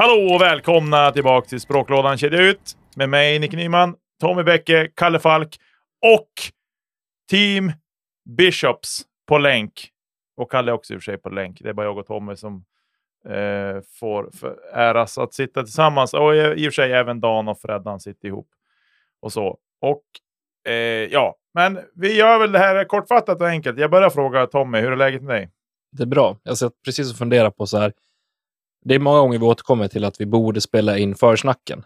[0.00, 5.18] Hallå och välkomna tillbaka till Språklådan Kedja Ut med mig Nick Nyman, Tommy Bäcke, Kalle
[5.18, 5.56] Falk
[6.06, 6.28] och
[7.30, 7.72] Team
[8.24, 9.88] Bishops på länk.
[10.36, 11.60] Och Kalle också i och för sig på länk.
[11.60, 12.64] Det är bara jag och Tommy som
[13.28, 14.30] eh, får
[14.72, 16.14] äras att sitta tillsammans.
[16.14, 18.48] Och eh, i och för sig även Dan och Freddan sitter ihop.
[19.20, 19.58] Och så.
[19.80, 20.04] Och
[20.72, 20.74] eh,
[21.12, 23.78] ja, men vi gör väl det här kortfattat och enkelt.
[23.78, 25.50] Jag börjar fråga Tommy, hur är läget med dig?
[25.92, 26.36] Det är bra.
[26.42, 27.92] Jag satt precis och funderade på så här.
[28.84, 31.84] Det är många gånger vi återkommer till att vi borde spela in försnacken.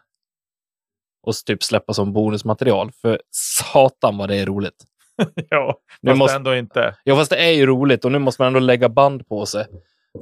[1.23, 2.93] Och typ släppa som bonusmaterial.
[2.93, 4.85] För satan vad det är roligt.
[5.49, 6.37] ja, fast måste...
[6.37, 6.97] ändå inte.
[7.05, 9.67] Ja, fast det är ju roligt och nu måste man ändå lägga band på sig.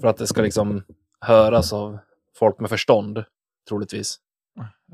[0.01, 0.83] För att det ska liksom
[1.21, 1.99] höras av
[2.39, 3.25] folk med förstånd,
[3.69, 4.19] troligtvis.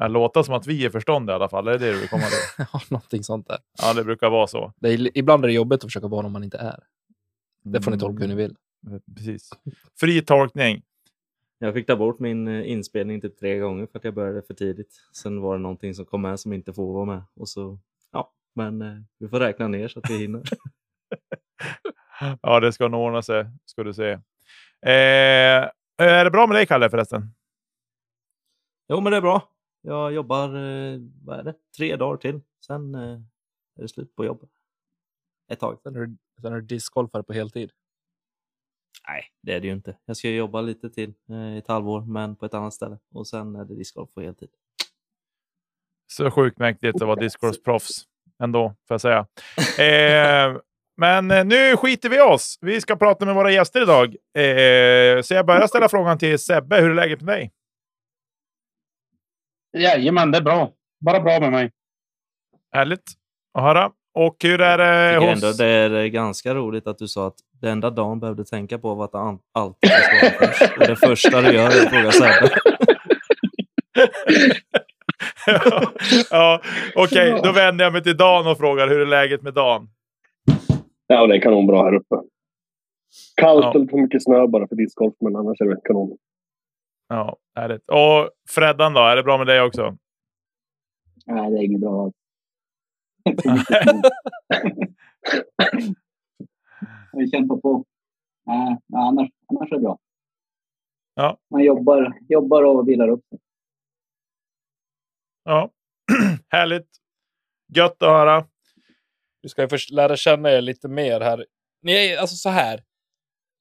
[0.09, 1.69] Låter som att vi är förstånd i alla fall.
[1.69, 2.67] Är det det du vill komma till?
[2.73, 3.59] ja, någonting sånt där.
[3.83, 4.73] Ja, det brukar vara så.
[4.83, 6.85] Är, ibland är det jobbigt att försöka vara någon man inte är.
[7.65, 8.57] Det får ni tolka hur ni vill.
[8.87, 9.51] Mm, precis.
[10.01, 10.83] Fri tolkning.
[11.59, 14.55] Jag fick ta bort min eh, inspelning typ tre gånger för att jag började för
[14.55, 14.95] tidigt.
[15.13, 17.23] Sen var det någonting som kom med som inte får vara med.
[17.35, 17.79] Och så,
[18.13, 20.43] ja, men eh, vi får räkna ner så att vi hinner.
[22.43, 24.11] ja, det ska nog ordna sig, ska du se.
[24.83, 27.35] Eh, är det bra med dig, Kalle, förresten?
[28.89, 29.49] Jo, men det är bra.
[29.83, 32.41] Jag jobbar, eh, vad är det, tre dagar till.
[32.67, 33.21] Sen eh,
[33.77, 34.51] är det slut på jobbet.
[35.49, 35.79] Ett tag.
[35.83, 37.71] Sen är du, sen är du discgolfare på heltid?
[39.09, 39.97] Nej, det är det ju inte.
[40.07, 42.99] Jag ska jobba lite till eh, i ett halvår, men på ett annat ställe.
[43.15, 44.49] Och sen är det discgolf på heltid.
[46.13, 48.05] Så sjukt mäktigt att vara discgolfsproffs
[48.43, 49.27] ändå, får jag säga.
[49.79, 50.61] eh,
[50.97, 52.59] men eh, nu skiter vi oss.
[52.61, 54.07] Vi ska prata med våra gäster idag.
[54.07, 56.81] Eh, så jag börjar ställa frågan till Sebbe.
[56.81, 57.53] Hur är läget med dig?
[59.77, 60.73] Jajamän, det är bra.
[61.01, 61.73] Bara bra med mig.
[62.73, 63.03] Härligt
[63.55, 63.93] att höra.
[64.15, 65.43] Och hur är det hos...
[65.45, 68.95] Ändå, det är ganska roligt att du sa att det enda Dan behövde tänka på
[68.95, 70.79] var att han alltid ska svara först.
[70.79, 72.51] Och det första du gör är att fråga Sebbe.
[75.47, 75.93] ja,
[76.31, 76.61] ja
[76.97, 79.89] Okej, okay, då vänder jag mig till Dan och frågar hur är läget med Dan?
[81.07, 82.17] Ja, det är kanon bra här uppe.
[83.37, 83.69] Kallt ja.
[83.69, 86.17] och för mycket snö bara för discgolf, men annars är det kanon.
[87.09, 87.91] Ja, härligt.
[87.91, 89.01] Och Freddan då?
[89.01, 89.97] Är det bra med dig också?
[91.27, 92.13] Nej, det är inget bra.
[97.17, 97.85] Vi kämpar på.
[98.47, 99.99] Nej, annars, annars är det bra.
[101.15, 101.39] Ja.
[101.51, 103.39] Man jobbar, jobbar och vilar upp sig.
[105.45, 105.71] Ja,
[106.49, 106.89] härligt.
[107.75, 108.47] Gött att höra.
[109.43, 111.47] Vi ska först lära känna er lite mer här.
[111.83, 112.83] Ni är alltså så här.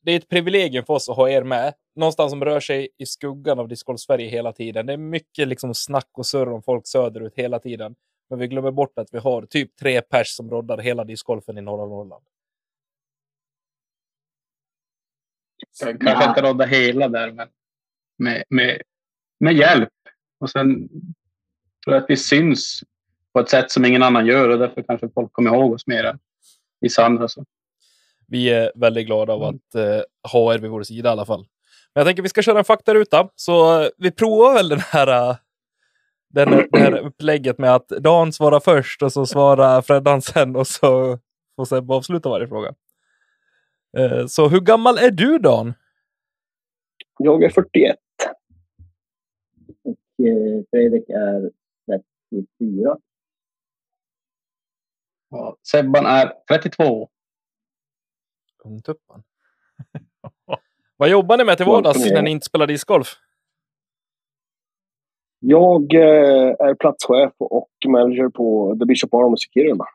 [0.01, 1.73] Det är ett privilegium för oss att ha er med.
[1.95, 4.85] Någonstans som rör sig i skuggan av Discgolf Sverige hela tiden.
[4.85, 7.95] Det är mycket liksom snack och surr om folk söderut hela tiden.
[8.29, 11.61] Men vi glömmer bort att vi har typ tre pers som roddar hela discgolfen i
[11.61, 12.23] norra Norrland.
[15.79, 16.29] Kanske ja.
[16.29, 17.47] inte rodda hela där, men
[18.17, 18.81] med, med,
[19.39, 19.89] med hjälp.
[20.39, 20.89] Och sen
[21.85, 22.83] tror jag att vi syns
[23.33, 26.03] på ett sätt som ingen annan gör och därför kanske folk kommer ihåg oss mer
[26.03, 26.19] än
[26.81, 27.27] vissa andra.
[27.27, 27.45] Så.
[28.27, 31.45] Vi är väldigt glada av att eh, ha er vid vår sida i alla fall.
[31.93, 34.79] Men jag tänker att vi ska köra en faktaruta, så eh, vi provar väl den
[34.79, 35.35] här, uh,
[36.29, 40.67] den, det här upplägget med att Dan svarar först och så svarar Freddan sen och
[40.67, 41.19] så
[41.55, 42.73] får Sebbe avsluta varje fråga.
[43.97, 45.73] Uh, så hur gammal är du Dan?
[47.17, 47.97] Jag är 41.
[49.83, 49.95] Och
[50.71, 51.51] Fredrik är
[52.29, 52.97] 34.
[55.29, 57.09] Ja, Sebban är 32.
[58.63, 59.23] Ungtuppan.
[60.97, 63.07] Vad jobbar ni med till vardags när ni inte spelar discgolf?
[65.39, 69.85] Jag eh, är platschef och manager på The Bishop Arms i Kiruna.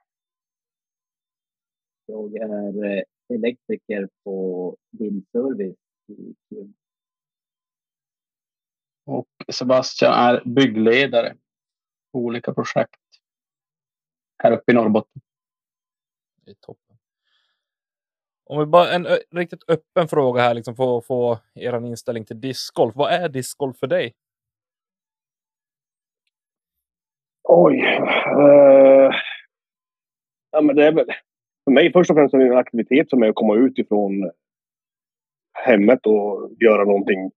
[2.07, 6.73] Jag är eh, elektriker på Vindservice i Kiruna.
[9.07, 11.37] Och Sebastian är byggledare
[12.13, 13.01] på olika projekt
[14.43, 15.23] här uppe i Norrbotten.
[16.45, 16.97] Det är toppen.
[18.45, 22.41] Om vi bara en riktigt öppen fråga här liksom för att få er inställning till
[22.41, 22.97] discgolf.
[22.97, 24.15] Vad är discgolf för dig?
[27.43, 27.75] Oj.
[28.37, 29.11] Uh,
[30.51, 31.07] ja, men det är väl
[31.71, 34.31] för mig först och främst en aktivitet som är att komma ut ifrån
[35.53, 37.31] hemmet och göra någonting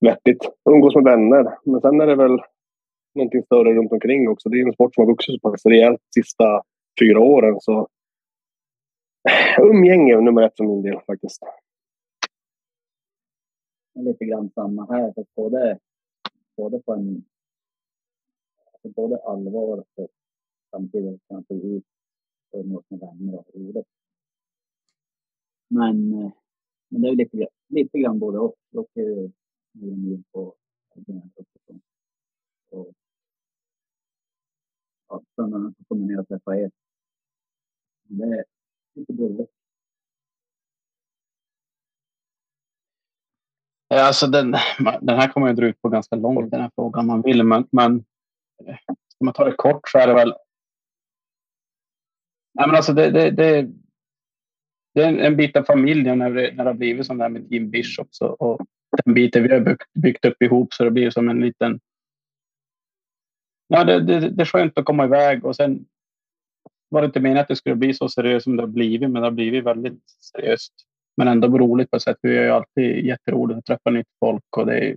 [0.00, 0.50] vettigt.
[0.70, 1.58] Umgås med vänner.
[1.64, 2.38] Men sen är det väl
[3.14, 4.48] någonting större runt omkring också.
[4.48, 6.62] Det är en sport som har vuxit så pass rejält de sista
[7.00, 7.60] fyra åren.
[7.60, 7.88] Så
[9.60, 11.42] umgänge är nummer ett för min del faktiskt.
[13.94, 15.12] Lite grann samma här.
[15.12, 15.78] För både,
[16.56, 17.24] både på en...
[18.96, 20.08] Både allvar och
[20.70, 21.84] samtidigt kanske ut
[22.52, 23.86] och umgås med vänner och roligt.
[25.68, 26.10] Men,
[26.88, 28.54] men det är lite, lite grann både och.
[28.70, 30.54] Jag åker ju på
[31.34, 31.80] uppifrån.
[32.70, 32.92] Och,
[35.08, 36.70] ja, söndagen så kommer ner och träffa er.
[38.02, 38.44] Det är
[38.94, 39.46] lite.
[43.88, 44.50] Ja, Alltså den,
[45.00, 47.44] den här kommer ju dra ut på ganska långt, den här frågan man vill.
[47.44, 48.04] Men, men
[48.66, 48.76] eh,
[49.08, 50.34] ska man ta det kort så är det väl...
[52.54, 53.70] Nej, men alltså det, det, det,
[54.94, 57.48] det är en, bit av familjen när det, när det har blivit sån där med
[57.48, 58.08] Team Bishop.
[58.10, 58.66] Så, och
[59.04, 61.80] den biten vi har byggt, byggt upp ihop så det blir som en liten...
[63.68, 65.86] Ja, det, det, det är skönt att komma iväg och sen
[66.88, 69.22] var det inte meningen att det skulle bli så seriöst som det har blivit, men
[69.22, 70.72] det har blivit väldigt seriöst
[71.16, 72.16] men ändå roligt på ett sätt.
[72.22, 74.96] Vi är ju alltid jätteroligt att träffa nytt folk och det är,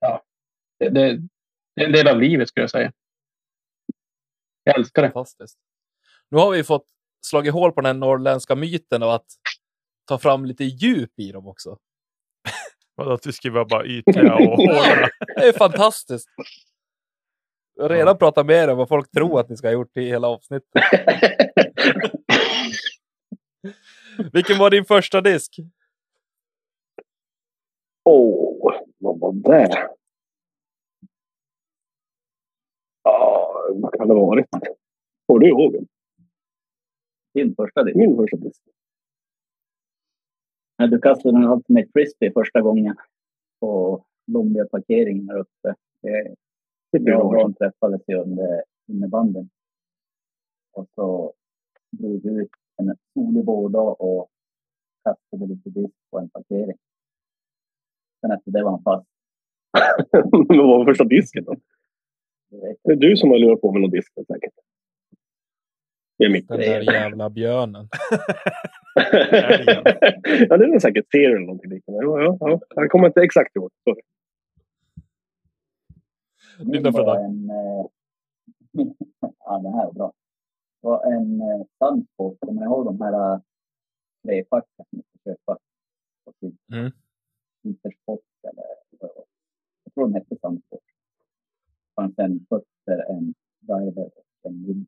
[0.00, 0.22] ja,
[0.78, 1.20] det, det,
[1.76, 2.92] det är en del av livet skulle jag säga.
[4.64, 5.10] Jag älskar det.
[5.10, 5.58] Fantastiskt.
[6.30, 6.86] Nu har vi fått
[7.26, 9.26] slagit hål på den norrländska myten och att
[10.04, 11.78] ta fram lite djup i dem också.
[12.94, 15.08] Vadå, att vi ska vara bara ytliga och hårda?
[15.36, 16.28] Det är fantastiskt.
[17.76, 20.04] Jag har redan pratat mer än vad folk tror att ni ska ha gjort i
[20.04, 20.70] hela avsnittet.
[24.32, 25.56] Vilken var din första disk?
[28.04, 29.88] Åh, vad var det?
[33.02, 34.46] Ja, vad kan det ha varit?
[35.28, 35.86] Har du ihåg den?
[37.34, 37.96] Din första disk.
[37.96, 38.62] Min första disk.
[40.78, 42.96] När du kastade en Ultimate Frisbee första gången
[43.60, 45.74] på Lombia-parkeringen här uppe.
[46.90, 49.50] Jag och Dan träffades ju under innebandyn.
[50.72, 51.32] Och så
[51.90, 54.30] drog vi ut en solig vårdag och
[55.04, 56.76] kastade lite disk på en parkering.
[58.20, 59.08] Sen efter det var han fast.
[60.48, 61.56] Vad var första disken då?
[62.82, 64.54] Det är du som har lurat på med någon disk säkert.
[66.18, 67.88] Det är mitt Den där jävla björnen.
[70.48, 72.04] ja, det är säkert serier eller någonting liknande.
[72.04, 72.60] Ja, ja, ja.
[72.68, 73.70] Jag kommer inte exakt ihåg.
[73.84, 74.02] Sorry.
[76.58, 77.50] Min Linda var en...
[77.50, 77.86] Eh,
[79.20, 80.12] ja, det här är bra.
[80.82, 82.40] Det var en eh, sandsport.
[82.40, 83.40] Kommer ni ihåg de här eh,
[84.26, 85.58] trepackarna som man ska köpa?
[86.72, 86.92] Mm.
[87.62, 89.24] Intersport eller vad det var.
[89.84, 90.84] Jag tror de hette sandsport.
[91.84, 94.86] Det fanns en putter, en driver och en vinner.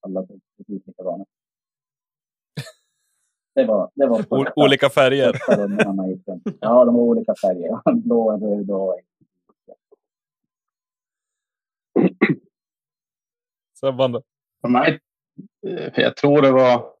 [0.00, 1.24] Alla såg precis likadana.
[3.54, 5.36] Det var, det var O- olika färger.
[6.60, 7.92] Ja, de var olika färger.
[7.94, 9.00] Blå, röd och
[13.80, 14.22] Sebban då?
[14.60, 15.00] För mig,
[15.94, 16.94] jag tror det var...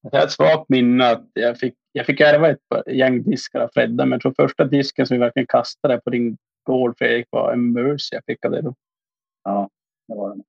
[0.00, 3.68] Jag har ett svagt minne att jag fick, jag fick ärva ett gäng diskar av
[3.74, 7.52] Fredda, men jag tror första disken som vi verkligen kastade på din gård, Fredrik, var
[7.52, 8.74] en Mercy jag fick av det då.
[9.44, 9.70] Ja,
[10.08, 10.42] det var det.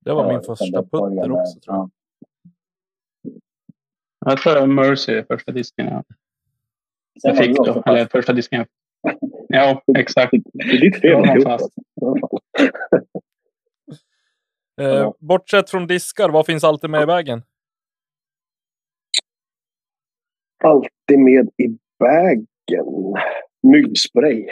[0.00, 1.90] Det var Ja, min första putter också tror jag.
[4.22, 4.30] ja.
[4.30, 6.04] Jag tror det var Mercy första disken jag,
[7.22, 7.82] Sen jag fick då.
[7.86, 8.66] Eller första disken jag...
[9.48, 10.32] Ja, exakt.
[10.52, 11.10] Det är ditt fel.
[11.10, 11.72] Ja, Ja, fast.
[14.80, 15.14] Eh, Ja.
[15.18, 17.42] bortsett från diskar, vad finns alltid med i vägen?
[20.64, 22.46] Alltid med i bagen.
[23.62, 24.46] Mygspray.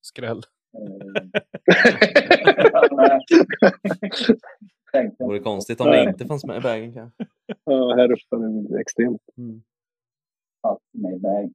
[0.00, 0.42] Skräll.
[4.92, 6.60] Tänkte Vore konstigt om det inte fanns med i
[6.94, 7.24] kanske.
[7.64, 9.22] Ja, här uppe är det extremt.
[10.60, 11.52] allt med väg.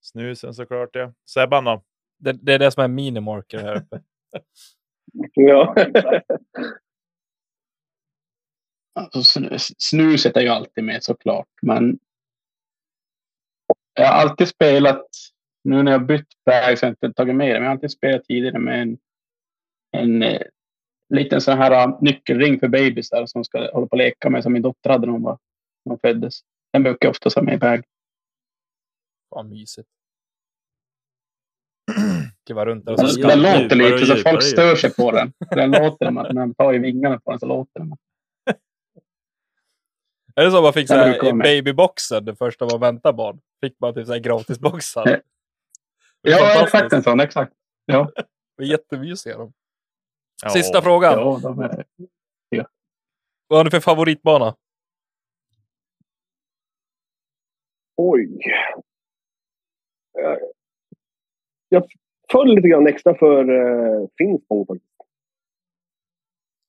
[0.00, 1.12] Snusen såklart ja.
[1.28, 1.82] Sebban då?
[2.18, 4.02] Det, det är det som är minimarker här uppe.
[5.34, 5.74] Ja.
[8.94, 11.98] Alltså, snus- snuset är ju alltid med såklart, men
[13.94, 15.06] jag har alltid spelat,
[15.64, 17.74] nu när jag bytt bag så har jag inte tagit med det, men jag har
[17.74, 18.98] alltid spelat tidigare med en,
[19.96, 20.42] en eh,
[21.08, 24.52] liten sån här eh, nyckelring för bebisar som ska hålla på och leka med, som
[24.52, 25.38] min dotter hade när hon, var,
[25.84, 26.40] när hon föddes.
[26.72, 27.84] Den brukar jag ofta ha med i bag.
[29.34, 29.88] Fan mysigt.
[32.50, 35.12] Runt där och så den låter djupare lite och så djupare folk stör sig på
[35.12, 35.32] den.
[35.50, 37.96] Den låter, när man tar i vingarna på den så låter den.
[40.34, 43.40] Är det så man fick så här, babyboxen det första man väntar barn?
[43.60, 45.22] Fick man typ så här gratisboxar?
[46.28, 47.52] Eh, Ja, exakt en sån, exakt.
[47.84, 48.10] Ja,
[48.56, 49.52] Det är Jättemysiga de.
[50.42, 50.50] Ja.
[50.50, 51.18] Sista frågan.
[51.18, 51.84] ja de är,
[53.48, 54.56] Vad har ni för favoritbana?
[57.96, 58.38] Oj.
[60.18, 60.36] Eh,
[61.68, 61.84] Jag
[62.32, 64.92] föll lite grann extra för uh, Finspång faktiskt.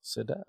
[0.01, 0.43] Se där.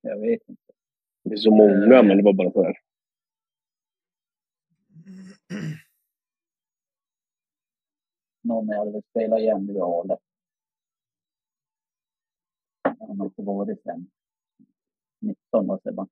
[0.00, 0.65] Jag vet inte.
[1.28, 2.74] Det är så många, men det var bara så här.
[8.42, 10.16] Någon jag hade velat spela igen, det var Ale.
[12.82, 14.10] Han har inte varit sen
[15.20, 16.08] 19 år sedan.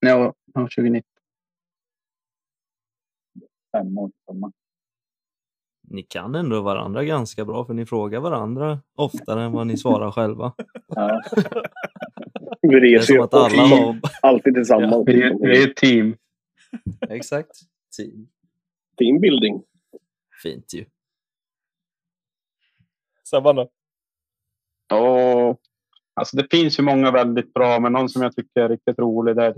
[0.00, 1.02] Ja, ja, 2019.
[3.72, 4.52] Fem år sedan.
[5.82, 10.10] Ni kan ändå varandra ganska bra för ni frågar varandra oftare än vad ni svarar
[10.10, 10.52] själva.
[10.88, 11.22] Ja,
[12.62, 14.00] Vi Det är reser som ju att alla har...
[14.22, 15.08] alltid tillsammans.
[15.08, 16.16] Vi är, vi är ett team.
[17.08, 17.50] Exakt.
[17.96, 18.28] Team.
[18.98, 19.62] Teambuilding.
[20.42, 20.84] Fint ju.
[23.30, 23.70] Sebban då?
[24.88, 25.56] Ja,
[26.14, 29.36] alltså det finns ju många väldigt bra, men någon som jag tycker är riktigt rolig
[29.36, 29.54] det är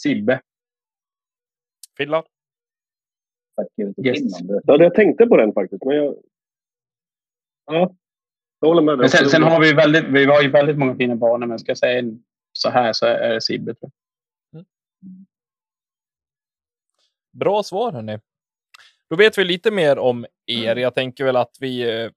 [0.00, 0.40] Sibbe.
[1.96, 2.26] Finland?
[4.04, 4.18] Yes.
[4.18, 4.60] Finland.
[4.64, 5.84] Ja, jag tänkte på den faktiskt.
[5.84, 6.16] Men jag...
[7.66, 7.94] Ja,
[8.60, 8.92] jag håller med.
[8.92, 8.98] dig.
[8.98, 11.70] Men sen, sen har vi väldigt, vi har ju väldigt många fina banor, men ska
[11.70, 12.22] jag säga en
[12.52, 13.74] så här så är det Sibbe.
[13.80, 14.64] Jag.
[17.32, 18.18] Bra svar hörni.
[19.10, 20.76] Då vet vi lite mer om er.
[20.76, 22.10] Jag tänker väl att vi eh,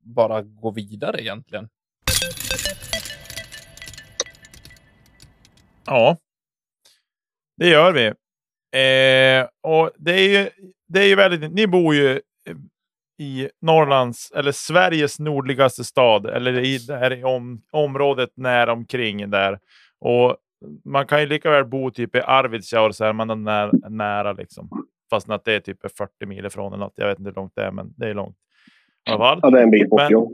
[0.00, 1.68] bara går vidare egentligen.
[5.86, 6.16] Ja,
[7.56, 8.06] det gör vi.
[8.74, 10.50] Eh, och det är ju,
[10.86, 12.20] det är ju väldigt, ni bor ju
[13.22, 19.58] i Norrlands, eller Sveriges nordligaste stad, eller i, där i om, området när omkring där.
[20.00, 20.36] Och
[20.84, 24.86] man kan ju lika väl bo typ i Arvidsjaur så är man är nära, liksom.
[25.10, 26.92] Fast att det är typ 40 mil ifrån eller något.
[26.96, 28.36] Jag vet inte hur långt det är, men det är långt.
[29.08, 29.38] I alla fall.
[29.42, 30.00] Ja, det är en bit bort.
[30.00, 30.10] Men-.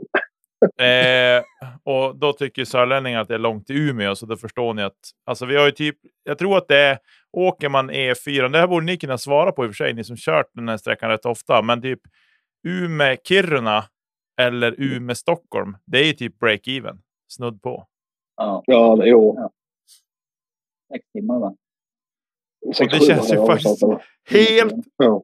[0.77, 1.43] Eh,
[1.83, 4.97] och då tycker sörlänningar att det är långt till Umeå, så då förstår ni att
[5.25, 6.97] alltså vi har ju typ, jag tror att det är,
[7.31, 10.03] åker man E4, det här borde ni kunna svara på i och för sig, ni
[10.03, 11.99] som kört den här sträckan rätt ofta, men typ
[12.67, 13.83] Umeå-Kiruna
[14.41, 16.97] eller Umeå-Stockholm, det är ju typ break-even,
[17.31, 17.87] snudd på.
[18.37, 19.49] Ja, Ja, det- jo.
[20.93, 21.55] sex timmar va?
[22.75, 24.01] Sex, det känns ju faktiskt- ja.
[24.29, 25.23] Helt Ja.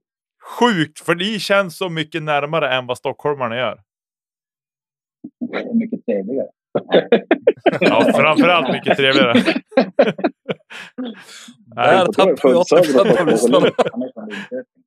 [0.59, 3.81] sjukt, för ni känns så mycket närmare än vad stockholmarna gör.
[5.39, 6.47] Det är mycket trevligare.
[7.81, 9.33] Ja, framförallt mycket trevligare.
[11.57, 13.65] Där tappar vi 80 procent av lyssnarna.
[14.27, 14.83] Linköping.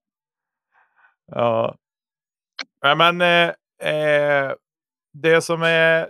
[2.81, 2.95] Ja.
[2.95, 3.49] Men eh,
[3.95, 4.53] eh,
[5.13, 6.09] det som är...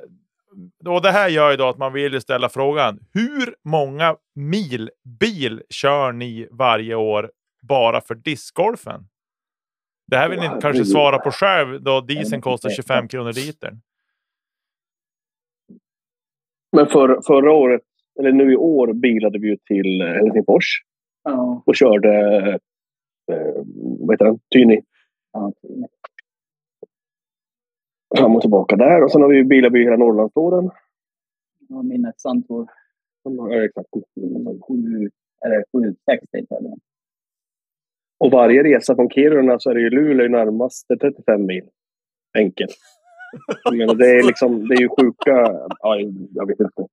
[0.88, 2.98] Och det här gör ju då att man vill ställa frågan.
[3.12, 7.30] Hur många mil bil kör ni varje år
[7.62, 9.08] bara för discgolfen?
[10.06, 10.60] Det här vill ni Wow.
[10.60, 13.80] kanske svara på själv då dieseln kostar 25 kronor litern.
[16.76, 17.82] Men för, förra året,
[18.18, 20.82] eller nu i år, bilade vi ju till eh, Helsingfors
[21.24, 22.18] Ja, och körde
[23.32, 23.62] eh,
[24.00, 24.38] vad heter den?
[24.54, 24.80] Tyni
[25.32, 25.52] ja,
[28.16, 29.04] fram och tillbaka där.
[29.04, 30.70] Och sen har vi bilat vi hela Norrlandsåren.
[31.68, 32.68] ja, min Sandtor
[33.22, 33.88] Ja, exakt.
[34.68, 35.10] sju,
[35.46, 36.76] eller sju, sex eller
[38.18, 40.88] Och varje resa från Kiruna så är det ju Luleå närmast.
[40.88, 41.68] Det är 35 mil.
[42.38, 42.70] Enkelt.
[43.64, 45.68] Jag menar, det är liksom, det är ju sjuka...
[45.80, 45.96] Ja,
[46.34, 46.86] jag vet inte.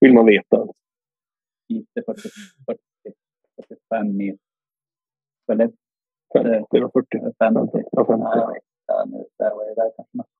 [0.00, 0.66] Vill man veta.
[1.68, 2.20] inte 40,
[2.66, 2.80] 40,
[3.90, 4.38] 45 mil.
[5.52, 5.72] Eller
[6.70, 7.18] Det var 40.
[7.38, 7.88] 50.
[7.92, 8.22] Ja, 50.
[8.22, 10.30] Ja, ja, nu, där var det där kanske.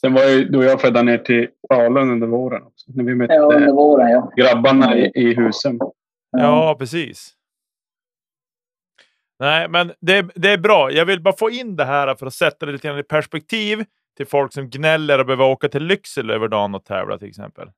[0.00, 2.86] Sen var ju du och jag födda ner till Falun under våren också.
[2.94, 4.32] När vi mötte Ja, under våren ja.
[4.36, 5.78] grabbarna i, i husen.
[6.30, 7.32] Ja, precis.
[9.38, 10.90] Nej, men det, det är bra.
[10.90, 13.84] Jag vill bara få in det här för att sätta det lite grann i perspektiv
[14.16, 17.70] till folk som gnäller och behöver åka till Lycksele över dagen och tävla till exempel.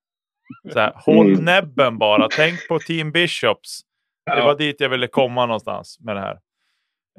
[0.73, 1.45] Så här, håll Mm.
[1.45, 2.29] näbben bara.
[2.31, 3.81] Tänk på Team Bishops.
[4.27, 4.45] Det Ja.
[4.45, 6.39] var dit jag ville komma någonstans med det här.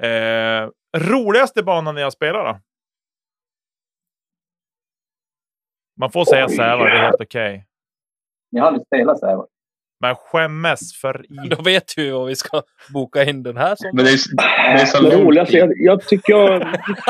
[0.02, 2.60] Eh, roligaste banan ni har spelat då?
[6.00, 6.48] Man får säga.
[6.48, 7.66] Sävar, det är helt okej.
[8.50, 9.44] Jag har aldrig spelat så här.
[10.00, 11.48] Men skämmes för i...
[11.56, 12.62] Då vet vi vad vi ska
[12.94, 13.90] boka in den här som.
[13.94, 14.36] Men det är,
[14.76, 15.60] det är så Det roligaste, dit.
[15.60, 16.58] jag, jag tycker jag...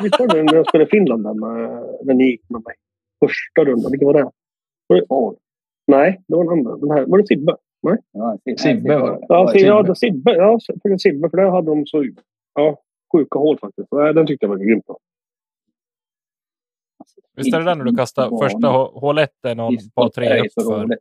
[0.02, 2.74] Vi tar den när jag spelade i Finland där med, när ni gick med mig.
[3.24, 3.90] Första rundan.
[3.90, 4.30] Vilken var det?
[4.86, 5.32] Var det Åh,
[5.86, 6.76] nej, det var den andra.
[6.76, 7.04] Den här.
[7.06, 7.56] Var det Sibbe?
[8.12, 9.26] ja, Sibbe, Sibbe var det.
[9.28, 9.66] Ja, Sibbe.
[9.66, 10.32] Ja, det- Sibbe.
[10.32, 10.58] Ja,
[10.98, 11.30] Sibbe.
[11.30, 12.04] För där hade de så
[12.54, 12.78] ja,
[13.12, 13.88] sjuka hål faktiskt.
[13.90, 14.98] Den tyckte jag var grymt bra.
[17.36, 20.40] Visst är det där när du kastar första hå- hål 1 är någon par tre
[20.40, 20.98] upp för.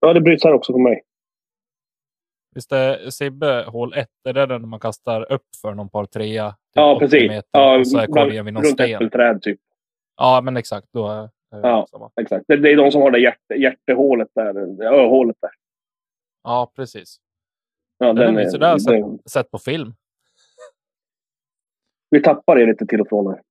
[0.00, 1.02] Ja, det bryts här också för mig.
[2.54, 6.50] Visst är Sibbe hål 1 är det när man kastar upp för någon par trea?
[6.50, 7.28] typ Ja, 80 precis.
[7.28, 8.94] meter, Ja, så är korgen vid någon runt sten.
[8.94, 9.60] äppelträd typ.
[10.16, 10.86] Ja, men exakt.
[10.92, 11.86] Då är är Ja.
[11.90, 12.10] samma.
[12.20, 12.44] Exakt.
[12.48, 14.82] Det, det är de som har det hjärte, hjärtehålet där.
[14.84, 15.50] Öhålet där.
[16.42, 17.16] Ja, precis.
[17.98, 19.94] Ja, Den är sådär den, Sett på film.
[22.10, 23.42] Vi tappar det lite till och från här.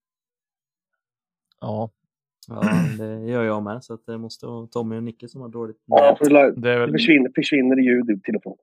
[1.60, 1.90] Ja,
[2.50, 2.62] Ja,
[2.98, 3.84] det gör jag med.
[3.84, 6.86] Så att det måste vara Tommy och Nicke som har dåligt Ja, för det, Det
[6.86, 8.58] det försvinner, försvinner i ljud till och från.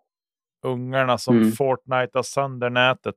[0.62, 1.52] ungarna som Mm.
[1.52, 3.16] Fortnite sönder nätet.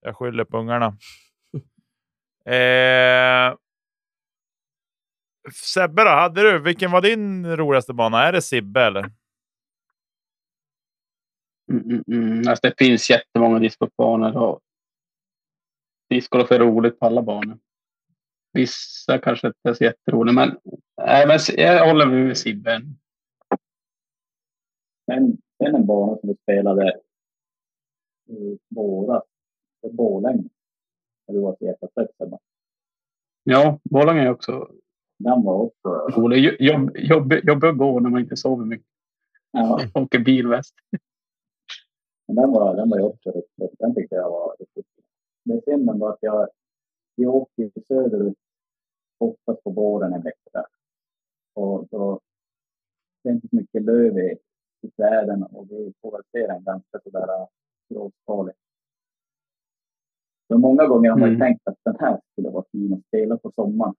[0.00, 0.86] Jag skyller på ungarna.
[2.44, 3.56] eh,
[5.54, 8.22] Sebbe då, hade du, vilken var din roligaste bana?
[8.22, 9.10] Är det Sibbe eller?
[11.72, 12.48] Mm, mm, mm.
[12.48, 14.60] Alltså, det finns jättemånga discgolfbanor och
[16.14, 17.58] discgolf är roligt på alla banor.
[18.52, 20.48] Vissa kanske inte är så jätteroliga, men,
[21.08, 22.82] äh, men jag håller med Sibbe.
[25.06, 27.00] Men sen en bana som vi spelade
[28.28, 29.22] i våras,
[29.92, 30.48] Borlänge.
[31.28, 32.38] När du var så jättesvetsad.
[33.44, 34.70] Ja, Borlänge är också
[35.18, 35.88] Den var också...
[36.20, 36.56] rolig.
[36.60, 38.86] Jobb, jobb, att gå när man inte sover mycket.
[39.50, 40.74] Ja, Åker bilväst.
[42.26, 43.78] men den var, den var också riktigt...
[43.78, 44.86] Den tyckte jag var riktigt.
[45.44, 46.48] Det är synd ändå att jag...
[47.16, 48.38] Vi åker söderut
[49.18, 50.66] oftast på våren en vecka.
[51.54, 52.20] Och då...
[53.22, 54.38] Det är inte så mycket löv i,
[54.82, 55.92] i träden och vi
[56.32, 57.48] se den ganska sådär
[57.88, 58.54] gråskalig.
[60.48, 61.40] Så många gånger har man Mm.
[61.40, 63.94] tänkt att den här skulle vara fin att spela på sommaren.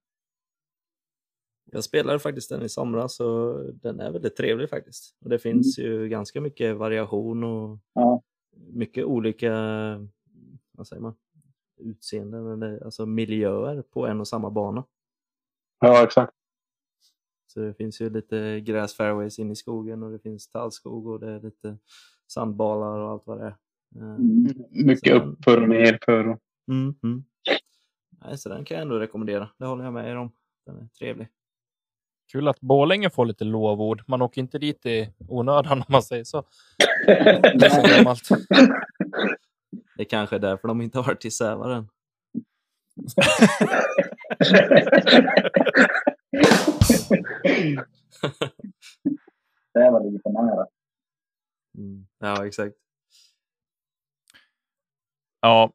[1.71, 5.15] Jag spelade faktiskt den i somras så den är väldigt trevlig faktiskt.
[5.23, 8.21] Och det finns ju ganska mycket variation och Ja,
[8.73, 9.51] mycket olika
[10.71, 11.15] vad säger man,
[11.83, 14.83] utseenden eller alltså miljöer på en och samma bana.
[15.79, 16.33] Ja, exakt.
[17.47, 21.31] Så det finns ju lite gräsfairways in i skogen och det finns tallskog och det
[21.31, 21.77] är lite
[22.27, 23.55] sandbalar och allt vad det är.
[24.13, 24.17] Eh.
[24.85, 26.27] Mycket uppför och nerför.
[26.27, 27.23] och- Mm, mm.
[28.25, 29.49] Nej, så den kan jag ändå rekommendera.
[29.57, 30.31] Det håller jag med er om.
[30.65, 31.27] Den är trevlig.
[32.31, 34.03] Kul att Borlänge får lite lovord.
[34.07, 36.43] Man åker inte dit i onödan om man säger så.
[37.05, 38.29] Det är så gammalt.
[40.03, 41.87] Det kanske är därför de inte har varit i Sävaren.
[49.73, 50.67] det var lite för nära.
[51.77, 52.05] Mm.
[52.19, 52.75] Ja, exakt.
[55.41, 55.71] Ja.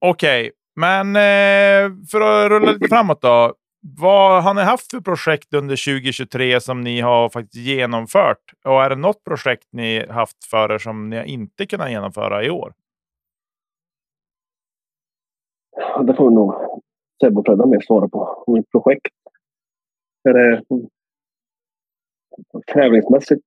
[0.00, 3.54] Okej, men eh, för att rulla lite framåt då.
[3.82, 8.52] Vad har ni haft för projekt under 2023 som ni har faktiskt genomfört?
[8.64, 12.50] Och är det något projekt ni haft för er som ni inte kunnat genomföra i
[12.50, 12.72] år?
[16.06, 16.54] Det får nog
[17.20, 18.44] Sebbe och Fredda mer svara på.
[18.46, 19.14] Mitt projekt.
[20.28, 20.62] Är det
[22.66, 23.44] tävlingsmässigt?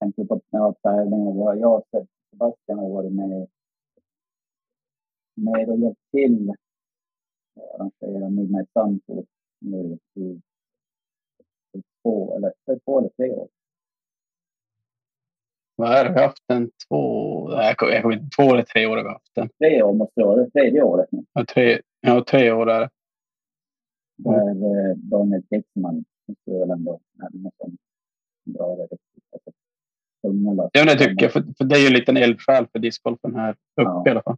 [0.00, 0.40] tänkte på
[0.82, 1.34] tävlingar.
[1.36, 3.48] Jag, jag och Sebastian har varit med,
[5.34, 9.00] med och hjälpt till att arrangera Midnight Sun
[9.58, 10.40] nu i
[11.72, 12.52] i två eller,
[12.84, 13.48] två eller tre år.
[15.80, 16.10] Vad är det?
[16.10, 17.48] Vi har haft den två...
[17.48, 19.48] Nej, jag kommer jag kommer inte två eller tre år har vi haft den.
[19.58, 20.36] Tre år måste det vara.
[20.36, 21.24] Det är tredje året nu.
[21.32, 22.90] Ja, tre, ja, tre år är det.
[24.16, 25.42] Där eh, Daniel
[25.82, 27.00] som skulle väl ändå
[28.44, 29.54] det riktigt.
[30.56, 30.70] Lass.
[30.72, 31.32] Ja, det tycker jag.
[31.32, 34.04] För, för det är ju en liten eldsjäl för discgolfen här uppe Ja.
[34.06, 34.36] i alla fall.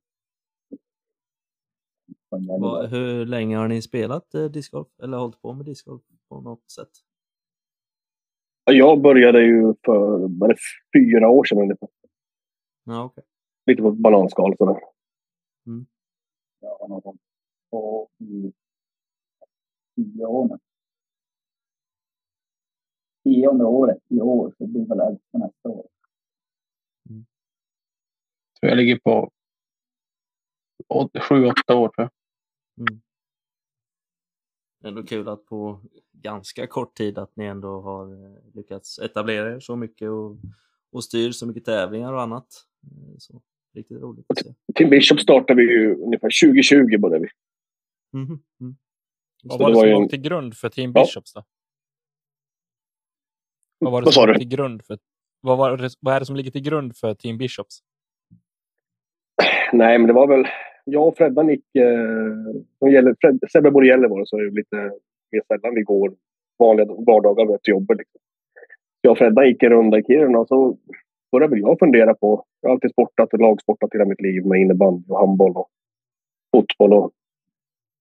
[2.60, 2.86] Bra.
[2.86, 4.88] hur länge har ni spelat eh, discgolf?
[5.02, 6.88] Eller hållit på med discgolf på något sätt?
[8.64, 10.56] Jag började ju för var det
[10.96, 11.88] fyra år sedan ungefär.
[12.84, 13.24] Ja, okej.
[13.66, 14.80] Lite på bananskal sådär.
[16.60, 17.20] Jag har nog hållit
[17.70, 18.52] på i
[19.96, 20.58] tio år nu.
[23.24, 25.86] Tionde året i år, så blir väl elfte nästa år.
[28.60, 29.30] Så jag ligger på
[30.88, 32.10] åt- sju, åtta år tror jag.
[34.84, 35.80] Ändå kul att på
[36.12, 40.36] ganska kort tid att ni ändå har eh, lyckats etablera er så mycket och,
[40.92, 42.46] och styr så mycket tävlingar och annat.
[42.84, 43.42] Eh, Så,
[43.74, 44.54] riktigt roligt att se.
[44.74, 47.28] Team Bishop startade vi ju ungefär 2020 började vi.
[48.18, 48.76] Mhm, mm.
[49.44, 51.02] Vad var det det var som låg en- till grund för Team Ja.
[51.02, 51.44] Bishops då?
[53.78, 54.38] Vad var det Vad som sa låg du?
[54.38, 54.98] till grund för...
[55.40, 57.78] Vad, var det, vad är det som ligger till grund för Team Bishops?
[59.72, 60.46] Nej, men det var väl...
[60.84, 61.76] Jag och Freddan gick...
[61.76, 64.76] Eh, Fred, Sebbe bor i Gällivare så är det lite
[65.32, 66.12] mer sällan vi går
[66.58, 67.98] vanliga vardagar efter jobbet.
[67.98, 68.20] Liksom.
[69.00, 70.76] Jag och Freddan gick en runda i Kiruna och så
[71.32, 72.44] började väl jag fundera på...
[72.60, 75.68] Jag har alltid sportat och lagsportat hela mitt liv med innebandy och handboll och
[76.56, 76.92] fotboll.
[76.92, 77.10] Och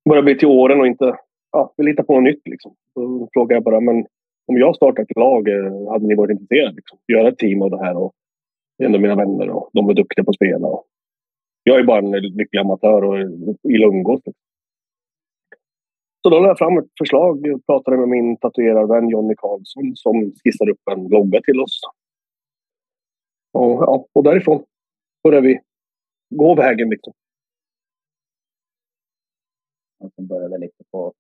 [0.10, 1.16] började bli till åren och inte...
[1.52, 2.76] Ja, vill hitta på något nytt liksom.
[2.96, 4.06] Då frågade jag bara, men
[4.48, 6.76] om jag startar ett lag, eh, hade ni varit intresserade?
[6.76, 7.00] Liksom?
[7.08, 8.14] Göra ett team av det här och
[8.78, 10.68] det är ändå mina vänner och de är duktiga på att spela.
[10.68, 10.86] Och
[11.64, 13.20] jag är bara en lycklig amatör och
[13.64, 14.22] i lungos.
[16.22, 20.34] Så då la jag fram ett förslag och pratade med min tatuerarvän Jonny Karlsson som
[20.44, 21.80] skissade upp en logga till oss.
[23.52, 24.66] Och, ja, och därifrån
[25.24, 25.60] började vi
[26.30, 26.90] gå vägen.
[26.90, 27.14] Liksom.
[30.00, 31.14] Och sen började lite på,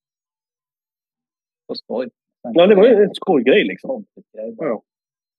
[1.67, 2.09] på skoj.
[2.41, 4.05] Sen Ja, det var ju en skojgrej liksom.
[4.57, 4.67] bara.
[4.67, 4.83] Ja.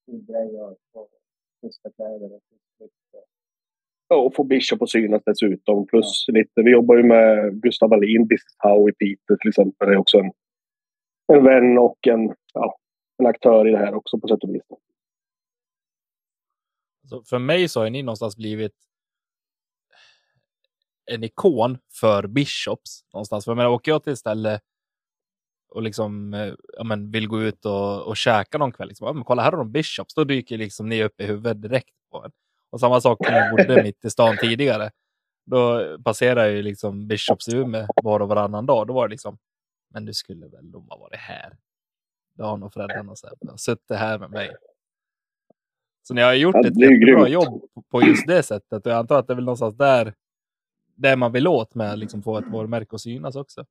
[0.06, 1.08] Och
[1.62, 2.34] schyssta kläder.
[2.34, 2.42] och
[4.12, 5.86] Ja, och få Bishop att synas dessutom.
[5.86, 9.88] Plus lite, vi jobbar ju med Gustav Wallin, Business How i Piteå till exempel.
[9.88, 10.30] Det är också en
[11.32, 12.78] en vän och en, ja,
[13.18, 14.62] en aktör i det här också på sätt och vis.
[17.08, 18.72] Så för mig så har ni någonstans blivit
[21.10, 23.44] en ikon för Bishops någonstans.
[23.44, 24.60] För jag menar, åker jag till ett ställe
[25.68, 28.88] och liksom eh, ja, men vill gå ut och, och käka någon kväll.
[28.88, 30.14] Liksom, ja, men kolla här har de Bishops.
[30.14, 32.32] Då dyker liksom ni upp i huvudet direkt på en.
[32.72, 34.90] Och samma sak när jag bodde mitt i stan tidigare.
[35.46, 38.86] Då passerade jag ju liksom Bishops Umeå var och varannan dag.
[38.86, 39.38] Då var det liksom,
[39.90, 41.56] men du skulle väl de ha varit här.
[42.38, 44.50] Dan och Freddan och suttit här med mig.
[46.02, 47.28] Så ni har gjort Ja, ett det jättebra grymt.
[47.30, 48.86] jobb på- just det sättet.
[48.86, 50.14] Och jag antar att det är väl någonstans där,
[50.94, 53.64] där man vill åt med att liksom få ett varumärke att synas också.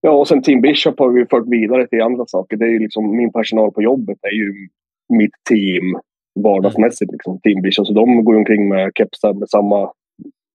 [0.00, 2.56] Ja, och sen Team Bishop har vi fört vidare till andra saker.
[2.56, 4.68] Det är ju liksom min personal på jobbet är ju
[5.08, 6.00] mitt team
[6.34, 7.12] vardagsmässigt.
[7.12, 7.86] Liksom, team Bishop.
[7.86, 9.92] Så de går ju omkring med kepsar med samma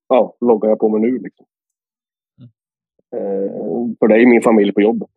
[0.07, 1.19] ja, logga jag på mig nu.
[1.19, 1.45] Liksom.
[3.15, 3.51] Eh,
[3.99, 5.09] för det är ju min familj på jobbet.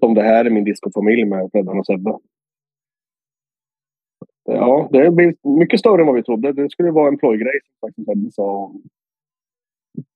[0.00, 2.18] Som det här är min discofamilj med Freddan och Sebbe.
[4.44, 6.52] Ja, det blir mycket större än vad vi trodde.
[6.52, 8.72] Det skulle vara en plojgrej som Sebbe sa.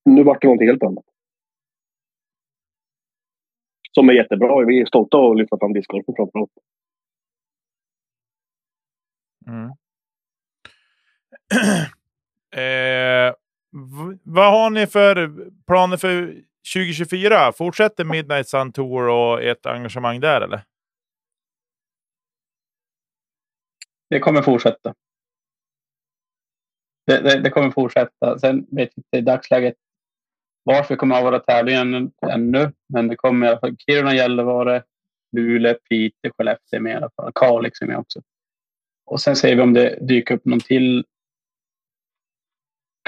[0.04, 1.04] Nu vart det något helt annat.
[3.92, 4.64] Som är jättebra.
[4.64, 6.50] Vi är stolta att lyfta fram discgolfen framför oss.
[9.50, 9.70] Mm.
[12.56, 13.34] eh,
[14.22, 15.30] vad har ni för
[15.66, 16.42] planer för
[16.74, 17.52] 2024?
[17.52, 20.62] Fortsätter Midnight Sun Tour och ert engagemang där eller?
[24.10, 24.94] Det kommer fortsätta.
[27.06, 28.38] Det, det, det kommer fortsätta.
[28.38, 29.74] Sen vet jag inte i dagsläget
[30.62, 32.72] var vi kommer ha våra tävlingar ännu- ännu.
[32.88, 34.82] Men det kommer i alla fall Kiruna, Gällivare,
[35.36, 37.32] Luleå, Piteå, Skellefteå med i alla fall.
[37.34, 38.22] Kalix är med också.
[39.10, 41.04] Och sen ser vi om det dyker upp någon till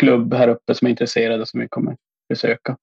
[0.01, 1.97] klubb här uppe som är intresserade som vi kommer
[2.29, 2.77] besöka.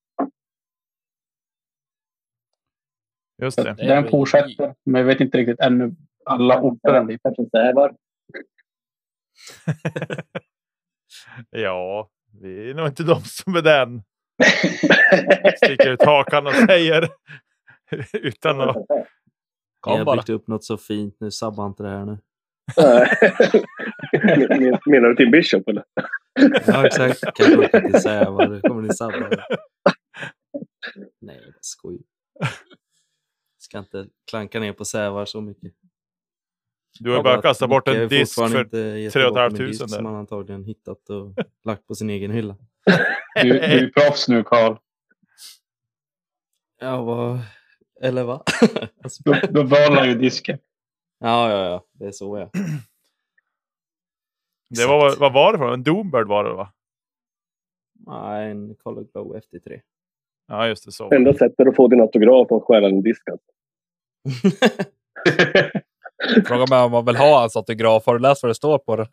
[3.42, 3.72] Just Så det.
[3.72, 4.76] att den fortsätter.
[4.86, 7.20] Men jag vet inte riktigt ännu alla orter
[7.52, 7.96] Sävar.
[11.50, 12.10] Ja,
[12.42, 14.04] vi är nog inte de som är den.
[15.58, 17.10] Sticker ut hakan och säger
[18.14, 18.76] utan att...
[19.88, 21.32] Ni har byggt upp något så fint nu.
[21.32, 22.18] Sabba inte det här nu.
[24.24, 25.84] Men- Menar du Team Bishop eller?
[26.68, 27.22] Ja, exakt.
[27.36, 28.62] Kan jag åka till Sävar.
[28.68, 29.46] kommer ni sabba det.
[31.22, 32.02] Nej, skojar.
[33.58, 35.74] Ska inte klanka ner på Sävar så mycket.
[37.00, 38.60] Du har bara kastat bort en är disk för...
[38.62, 39.98] inte gett tre och ett tillbaka halvt min tusen disk där.
[39.98, 41.34] Som han antagligen hittat och
[41.66, 42.56] lagt på sin egen hylla.
[43.44, 44.76] Du, du är proffs nu Karl.
[46.82, 47.40] Ja, vad...
[48.02, 48.44] Eller va?
[49.04, 50.60] alltså, Då, då behåller ju disken.
[51.20, 51.84] Ja, ja, ja.
[51.92, 52.50] Det är så ja.
[54.78, 56.74] Det var, vad var det för En Doombird var det va?
[58.08, 59.82] Nej, en Color Glow FT3.
[60.48, 60.92] Ja, just det.
[60.92, 61.14] Så.
[61.14, 63.30] Enda sättet att få din autograf och stjäla din disk.
[63.30, 63.52] alltså.
[66.46, 68.06] Fråga mig om man vill ha hans autograf.
[68.06, 69.08] Har du läst vad det står på den?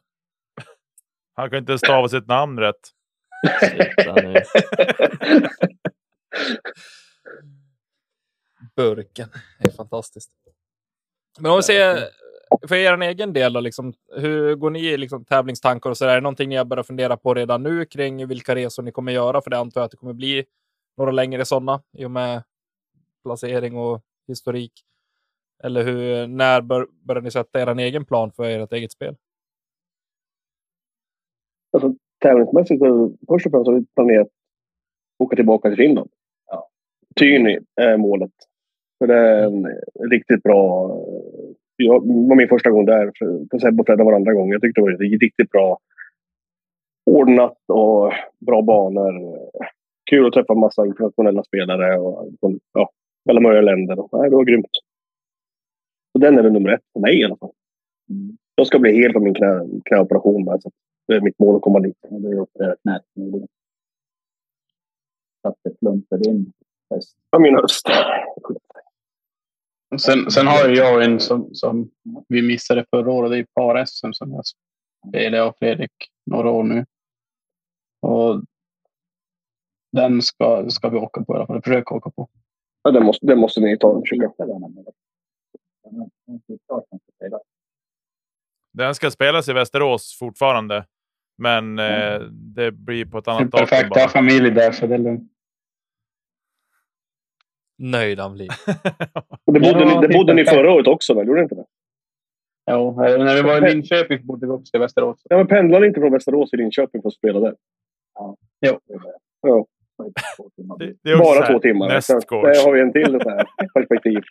[1.35, 2.91] Han kan inte stava sitt namn rätt.
[8.77, 9.29] Burken.
[9.59, 10.33] Är fantastiskt.
[11.41, 11.97] Men om vi ser
[12.69, 16.13] för er egen del, då, liksom, hur går ni i liksom, tävlingstankar och så där?
[16.13, 19.13] Är det någonting ni har börjat fundera på redan nu kring vilka resor ni kommer
[19.13, 19.41] göra?
[19.43, 20.45] För det antar jag att det kommer bli
[20.97, 22.43] några längre sådana i och med
[23.25, 24.73] placering och historik.
[25.65, 29.17] Eller hur, när bör, börjar ni sätta er egen plan för ert eget spel?
[31.73, 32.83] Alltså, tävlingsmässigt
[33.29, 36.11] först och främst har vi planerat att åka tillbaka till Finland.
[36.47, 36.69] Ja.
[37.21, 38.33] Tyni är målet.
[38.99, 39.67] För det är en
[40.11, 40.89] riktigt bra...
[41.77, 43.13] Jag, var min första gång där.
[43.51, 44.53] För Sebbe och Fredda var andra gången.
[44.53, 45.79] Jag tyckte det var riktigt bra
[47.11, 48.13] ordnat och
[48.47, 49.39] bra banor.
[50.11, 52.91] Kul att träffa massa internationella spelare och från ja,
[53.31, 54.01] alla möjliga länder.
[54.01, 54.71] Och, nej, det var grymt.
[56.13, 57.53] Så den är väl nummer ett för mig i alla fall.
[58.55, 60.45] Jag ska bli helt av min knä, knäoperation.
[60.45, 60.71] Bara, så
[61.07, 61.97] det är mitt mål att komma dit.
[62.11, 63.47] Du opererar knät nu.
[65.43, 66.53] Satte plump för din
[66.91, 67.17] höst.
[67.31, 67.87] Ja, min höst.
[69.99, 71.91] Sen, sen har jag en som, som
[72.29, 73.31] vi missade förra året.
[73.31, 74.43] Det är par-SM som jag
[75.09, 75.91] spelade och Fredrik
[76.31, 76.87] några år nu.
[78.03, 78.43] Och
[79.93, 81.63] den ska, ska vi åka på i alla fall.
[81.63, 82.29] Försöka åka på.
[82.83, 84.33] Ja, det, måste, det måste ni ta och försöka.
[88.73, 90.85] Den ska spelas i Västerås fortfarande.
[91.39, 93.83] Men eh, det blir på ett annat datum Perfekt.
[93.83, 94.01] Jag bara.
[94.01, 95.33] har familj där så det är lugnt.
[97.79, 98.49] Nöjd han blir.
[99.47, 101.27] Det bodde, Ja, ni, det bodde ni förra året också, väl?
[101.27, 101.65] Gjorde ni inte det?
[102.65, 105.21] Ja, när vi var i Linköping bodde vi också i Västerås.
[105.25, 107.55] Ja, men pendlade inte från Västerås till Linköping för att spela där?
[108.61, 108.81] Jo.
[109.43, 109.67] Ja.
[109.99, 111.89] också så Bara två timmar.
[111.89, 114.21] Där har vi en till så här perspektiv.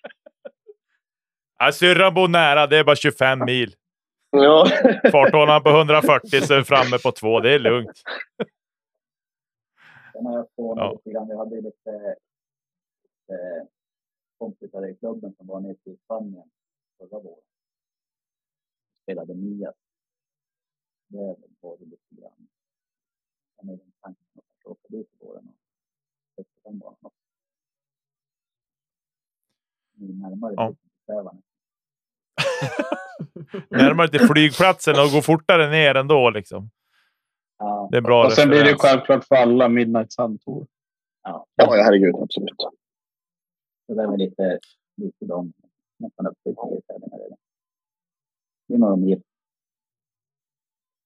[1.60, 3.74] Ja, syrran bor nära, det är bara 25 mil.
[4.32, 4.68] Ja.
[5.12, 7.40] Farthållaren på 140 så är vi framme på två.
[7.40, 8.02] Det är lugnt.
[10.14, 11.38] Sen har jag spånat Ja.
[11.38, 12.16] hade lite,
[13.30, 13.68] lite
[14.38, 16.50] kompisar i klubben som var nere till Spanien
[16.98, 17.44] förra våren.
[19.04, 19.76] Spelade Mias.
[21.08, 22.48] Det är väl både lite grann.
[23.60, 25.56] Sen är det en tanke att kanske åka dit i våren och
[26.36, 27.20] testa den banan också.
[29.98, 30.68] Närmare Ja.
[30.68, 31.42] till Sävarna.
[33.70, 36.30] Närmare till flygplatsen och går fortare ner ändå.
[36.30, 36.70] Liksom.
[37.58, 38.82] Ja, Det är bra Och sen blir det ju referens.
[38.92, 40.68] självklart för alla Midnight Sun Tour.
[41.24, 41.46] ja.
[41.56, 42.16] ja, herregud.
[42.16, 42.50] Absolut.
[43.86, 44.60] Så det är väl lite,
[44.98, 45.54] lite de
[46.00, 47.38] nästan upp till tio tävlingar redan.
[48.68, 49.22] Det är några mil.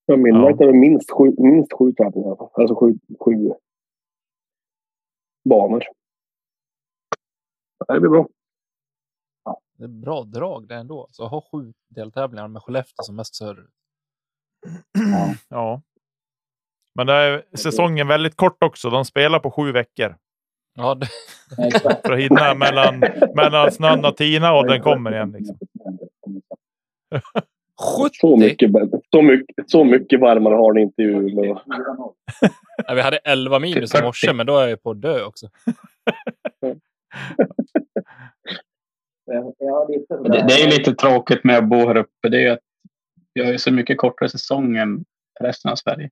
[0.05, 2.37] Ja, Midnight är väl minst sju, minst sju tävlingar.
[2.53, 3.53] Alltså sju, sju
[5.49, 5.83] banor.
[7.87, 8.27] Det blir bra.
[9.73, 11.07] Det är bra drag det ändå.
[11.11, 13.73] Så ha sju deltävlingar med Skellefteå som mest söderut.
[14.93, 15.35] Ja.
[15.49, 15.81] Ja.
[16.95, 18.89] Men det är säsongen väldigt kort också.
[18.89, 20.17] De spelar på sju veckor.
[20.75, 21.07] Ja, det,
[21.67, 22.07] Exakt.
[22.07, 22.99] För att hinna mellan,
[23.35, 25.31] mellan snön och tina och den kommer igen.
[25.31, 25.57] Liksom.
[27.99, 28.15] 70!
[28.19, 28.71] Så mycket,
[29.11, 31.59] så, mycket, så mycket varmare har ni inte i Umeå.
[32.87, 35.47] Ja, vi hade 11 minus i morse, men då är jag på att dö också.
[40.23, 42.29] Det, det är ju lite tråkigt med att bo här uppe.
[42.29, 42.59] Det är ju att
[43.33, 45.05] vi har ju så mycket kortare säsong än
[45.39, 46.09] resten av Sverige.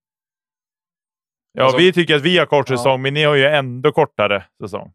[1.57, 2.77] Ja, Alltså- vi tycker att vi har kort Ja.
[2.77, 4.93] säsong, men ni har ju ändå kortare säsong.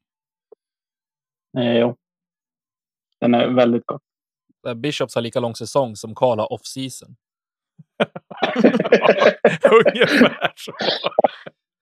[1.59, 1.97] Eh, jo.
[3.21, 4.03] Den är väldigt kort.
[4.77, 7.17] Bishops har lika lång säsong som Karl har off-season.
[9.87, 10.73] Ungefär så.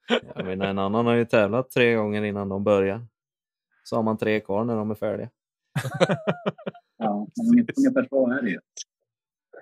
[0.34, 3.06] Jag menar, en annan har ju tävlat tre gånger innan de börjar.
[3.84, 5.28] Så har man tre kvar när de är färdiga.
[7.02, 8.60] Ja, men ungefär- så är det ju.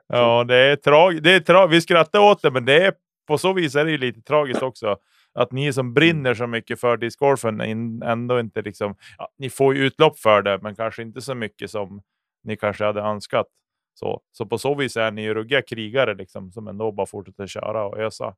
[0.07, 1.25] Ja, det är tragiskt.
[1.25, 2.95] Det är tra vi skrattar åt det, men det är,
[3.29, 4.97] på så vis är det ju lite tragiskt också.
[5.33, 7.61] Att ni som brinner så mycket för discgolfen
[8.03, 8.97] ändå inte liksom...
[9.19, 12.03] Ja, ni får ju utlopp för det, men kanske inte så mycket som
[12.43, 13.47] ni kanske hade önskat.
[13.95, 17.47] Så, så på så vis är ni ju ruggiga krigare liksom, som ändå bara fortsätter
[17.47, 18.37] köra och ösa.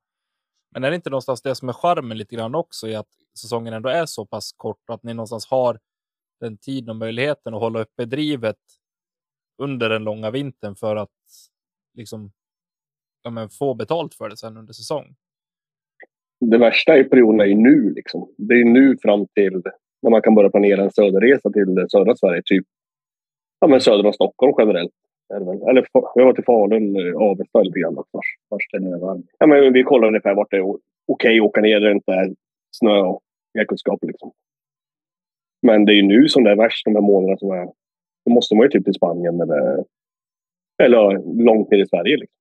[0.71, 3.09] Men är det inte någonstans det som är charmen lite grann också i att
[3.41, 5.79] säsongen ändå är så pass kort och att ni någonstans har
[6.41, 8.57] den tiden och möjligheten att hålla uppe drivet
[9.59, 11.11] under den långa vintern för att
[11.95, 12.33] liksom
[13.23, 15.15] ja, men få betalt för det sen under säsong.
[16.41, 17.93] Det värsta i perioden är ju nu.
[17.95, 18.35] Liksom.
[18.37, 19.63] Det är ju nu fram till
[20.03, 22.43] när man kan börja planera en söderresa till södra Sverige.
[22.45, 22.65] Typ
[23.61, 24.93] ja, men söder om Stockholm generellt.
[25.35, 29.23] Eller vi jag var till Falun, eh, Avesta lite grann Vars, Först är varm.
[29.39, 32.13] Ja, men vi kollar ungefär vart det är okej att åka ner där det inte
[32.13, 32.35] är
[32.71, 33.21] snö och
[33.59, 33.99] jäkelskap.
[34.03, 34.33] Liksom.
[35.63, 37.65] Men det är ju nu som det är värst, de här månaderna som är.
[38.25, 39.85] Då måste man ju typ till Spanien eller,
[40.83, 42.17] eller långt ner i Sverige.
[42.17, 42.40] Liksom.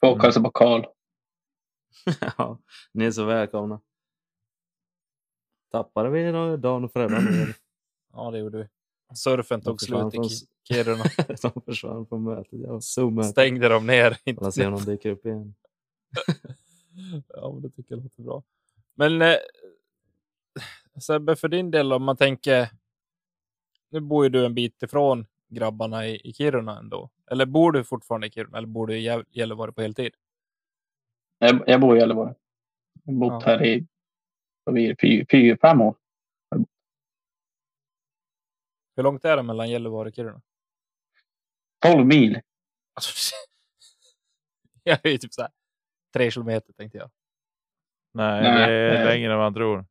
[0.00, 0.84] Får åka hälsa på Karl.
[2.38, 2.58] ja,
[2.92, 3.80] ni är så välkomna.
[5.70, 7.22] Tappade vi Dan och Freddan?
[8.12, 8.68] Ja, det gjorde vi.
[9.14, 10.18] Surfen tog slut i
[10.68, 11.04] Kiruna.
[11.42, 12.60] De försvann från mötet.
[12.60, 13.28] Jag zoomade.
[13.32, 14.18] Stängde de ner.
[14.36, 15.54] Alla ser om de dyker upp igen.
[17.28, 18.42] Ja, men det tycker jag låter bra.
[18.94, 19.36] Men eh,
[21.00, 22.68] Sebbe, för din del om man tänker.
[23.90, 27.10] Nu bor ju du en bit ifrån grabbarna i, i Kiruna ändå.
[27.30, 28.58] Eller bor du fortfarande i Kiruna?
[28.58, 30.14] Eller bor du i Gällivare på heltid?
[31.38, 32.34] Jag, jag bor i Gällivare.
[33.04, 33.50] Jag har bott Ja.
[33.50, 33.86] här i
[35.00, 35.94] fyra, fyra, fem år.
[38.96, 40.40] Hur långt är det mellan Gällivare och Kiruna?
[41.86, 42.40] 12 mil.
[42.94, 43.34] Alltså,
[44.82, 45.50] jag är ju typ så här
[46.12, 47.10] tre kilometer tänkte jag.
[48.12, 49.04] Nej, Nej, det är nej.
[49.04, 49.86] längre än man tror.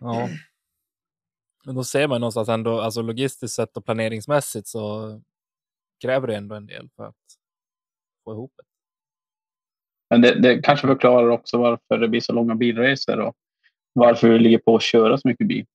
[0.00, 0.28] Ja.
[1.64, 5.20] Men då ser man någonstans ändå, alltså logistiskt sett och planeringsmässigt så
[6.00, 7.16] kräver det ändå en del för att
[8.24, 8.62] få ihop det.
[10.10, 13.36] Men det, det kanske förklarar också varför det blir så långa bilresor och
[13.92, 15.66] varför vi ligger på att köra så mycket bil.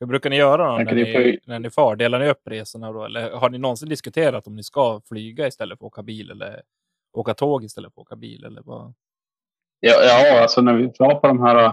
[0.00, 1.96] Hur brukar ni göra då när ni, när ni far?
[1.96, 3.04] Delar ni upp resorna då?
[3.04, 6.62] Eller har ni någonsin diskuterat om ni ska flyga istället för att åka bil eller
[7.12, 8.44] åka tåg istället för att åka bil?
[8.44, 8.94] Eller vad?
[9.80, 11.72] Ja, ja alltså när vi var på de här...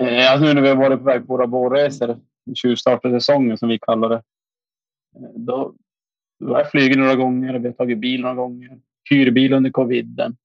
[0.00, 2.20] Eh, alltså nu när vi har varit på väg på våra vårresor,
[2.54, 4.22] tjuvstartade säsongen som vi kallar det.
[5.16, 5.74] eh, Då,
[6.40, 8.80] då har jag flugit några gånger, vi har tagit bil några gånger.
[9.10, 10.36] Hyrbil under coviden.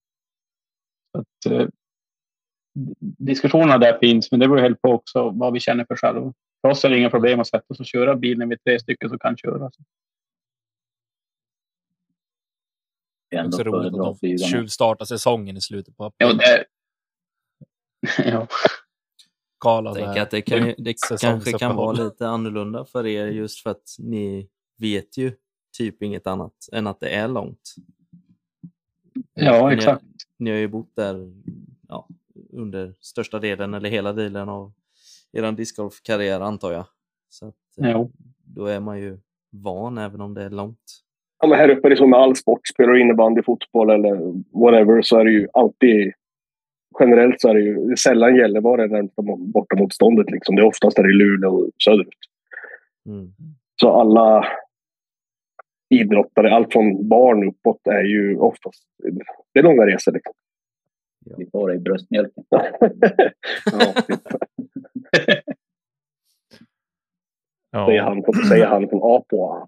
[1.12, 1.67] Så att, eh,
[3.17, 6.33] diskussionerna där finns, men det beror helt på också vad vi känner för själva.
[6.62, 8.57] För oss är det inga problem att sätta oss och köra bil när vi är
[8.57, 9.71] tre stycken som kan köra.
[13.29, 16.38] Det är Också roligt att de tjuvstartar säsongen i slutet på Ja, april.
[16.38, 16.65] det...
[18.31, 18.47] ja.
[19.63, 23.63] Jag så tänker att det, kan, det kanske kan vara lite annorlunda för er just
[23.63, 25.32] för att ni vet ju
[25.78, 27.76] typ inget annat än att det är långt.
[29.34, 30.04] ja, Ni- exakt.
[30.38, 31.34] Ni har ju bott där
[31.88, 32.08] ja,
[32.50, 34.72] under största delen eller hela delen av
[35.32, 36.86] er discgolfkarriär antar jag.
[37.30, 38.12] Så att, eh, Jo.
[38.43, 39.19] Då är man ju
[39.50, 41.04] van även om det är långt.
[41.41, 42.67] Ja, men här uppe är det som med all sport.
[42.67, 46.13] Spelar du innebandy, fotboll eller whatever så är det ju alltid...
[46.99, 50.31] Generellt så är det ju det är sällan Gällivare är närmsta mo- borta motståndet.
[50.31, 50.55] Liksom.
[50.55, 52.07] Det är oftast där i Luleå och söderut.
[53.05, 53.33] Mm.
[53.81, 54.47] Så alla
[55.89, 58.83] idrottare, allt från barn uppåt, är ju oftast...
[59.53, 60.12] Det är långa resor.
[60.12, 60.33] Liksom.
[61.38, 62.43] Vi får det i bröstmjölken.
[67.71, 68.03] ja, säger, Ja.
[68.03, 69.67] han, säger han från A på A.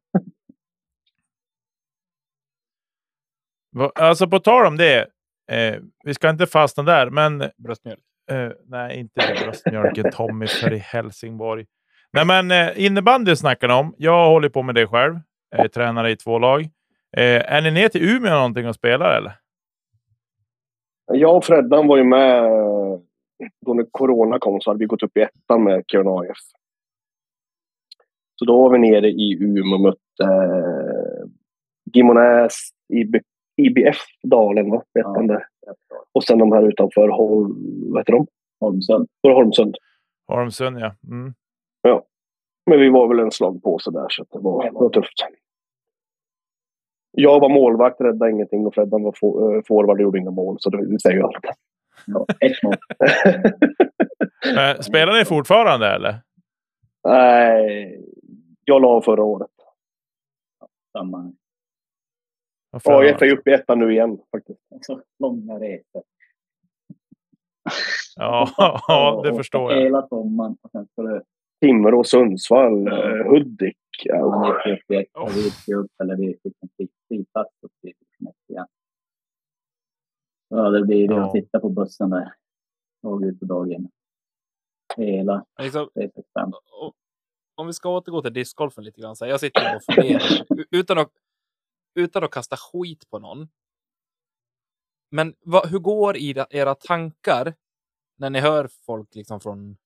[3.71, 5.07] Va- Alltså på tal om det.
[5.51, 7.99] Eh, vi ska inte fastna där, men Bröstmjölk.
[8.31, 11.65] Eh, nej, inte bröstmjölken Tommy för i Helsingborg.
[12.13, 13.95] Nej, men eh, innebandy snackar ni om.
[13.97, 15.15] Jag håller på med det själv.
[15.49, 16.61] Jag är tränare i två lag.
[17.17, 19.33] Eh, är ni ner till Umeå någonting och spelar eller?
[21.13, 22.43] Jag och Freddan var ju med
[23.65, 26.37] då när corona kom så hade vi gått upp i ettan med Kiruna AIF.
[28.35, 31.27] Så då var vi nere i Umeå och mötte eh,
[31.93, 33.15] Gimonäs, IB,
[33.55, 34.83] IBF Dalen, va?
[34.99, 35.45] Ettan där.
[36.11, 37.55] Och sen de här utanför Hol,
[37.91, 38.27] vad heter de?
[38.59, 39.07] Holmsund.
[39.21, 39.75] Var Holmsund?
[40.27, 40.95] Holmsund, ja.
[41.07, 41.33] Mm.
[42.65, 45.13] Men vi var väl en slag på så där så det var, det var tufft.
[47.11, 50.55] Jag var målvakt, räddade ingenting och Freddan var eh, forward och gjorde inga mål.
[50.59, 51.45] Så det, det säger ju allt.
[52.05, 52.75] Ja, ett mål.
[54.83, 56.15] Spelar ni fortfarande eller?
[57.03, 58.01] Nej,
[58.65, 59.49] jag la av förra året.
[60.91, 61.33] Samma.
[62.71, 64.59] AIF är ju uppe i ettan nu igen faktiskt.
[64.81, 66.03] Så långa resor.
[68.15, 68.49] Ja,
[68.87, 69.81] ja, det förstår jag.
[69.81, 70.57] Hela sommaren.
[70.61, 71.23] Och sen ska du
[71.61, 73.77] Timrå, Sundsvall, eh, Hudik.
[74.03, 74.67] Ja, usch.
[75.17, 77.93] åker upp eller vi fick en fri- friplats upp i
[78.49, 78.67] igen.
[80.49, 81.25] Ja, det blir det Ja.
[81.25, 82.33] att sitta på bussen där.
[83.03, 83.89] Dag ut och dag in.
[84.97, 86.49] Hela Liksom, 365.
[86.81, 86.93] och-
[87.55, 89.15] om vi ska återgå till discgolfen lite grann.
[89.15, 90.21] Så här, jag sitter och funderar
[90.71, 91.11] utan att,
[91.95, 93.49] utan att kasta skit på någon.
[95.11, 97.53] Men vad, hur går era, era tankar
[98.17, 99.77] när ni hör folk liksom från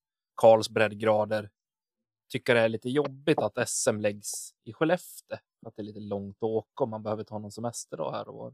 [0.42, 1.50] Karls breddgrader
[2.30, 5.38] tycka det är lite jobbigt att SM läggs i Skellefteå?
[5.66, 8.28] Att det är lite långt att åka och man behöver ta någon semester då här
[8.28, 8.54] och var.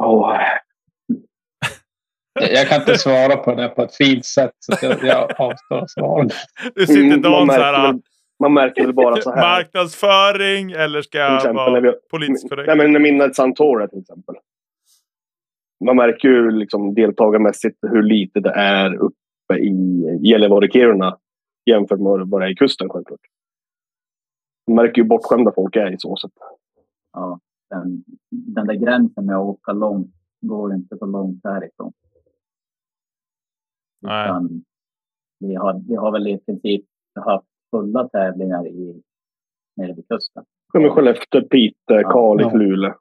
[0.00, 0.36] Åh,
[2.40, 6.28] Jag kan inte svara på det på ett fint sätt, så jag, avstår svara.
[6.74, 8.00] Du sitter Mm, Dan så här.
[8.40, 9.40] Man märker väl bara så här.
[9.40, 12.66] Marknadsföring eller ska jag exempel vara vi, politiskt korrekt?
[12.66, 14.34] nej, men när mina Santora till exempel.
[15.84, 21.18] Man märker ju liksom deltagarmässigt hur lite det är uppe i Gällivare-Kiruna
[21.70, 23.20] jämfört med vad det är i kusten självklart.
[24.66, 26.32] Man märker ju hur bortskämda folk är i så sätt.
[27.12, 31.92] Ja, den, den där gränsen med att åka långt går inte så långt härifrån.
[34.02, 34.24] Nej.
[34.24, 34.64] Utan
[35.38, 39.02] vi, har, vi har väl i princip haft fulla tävlingar i,
[39.76, 40.44] nere vid kusten.
[40.72, 42.58] Ja, men Skellefteå, Piteå, Ja, Kalix, ja.
[42.58, 42.94] Luleå.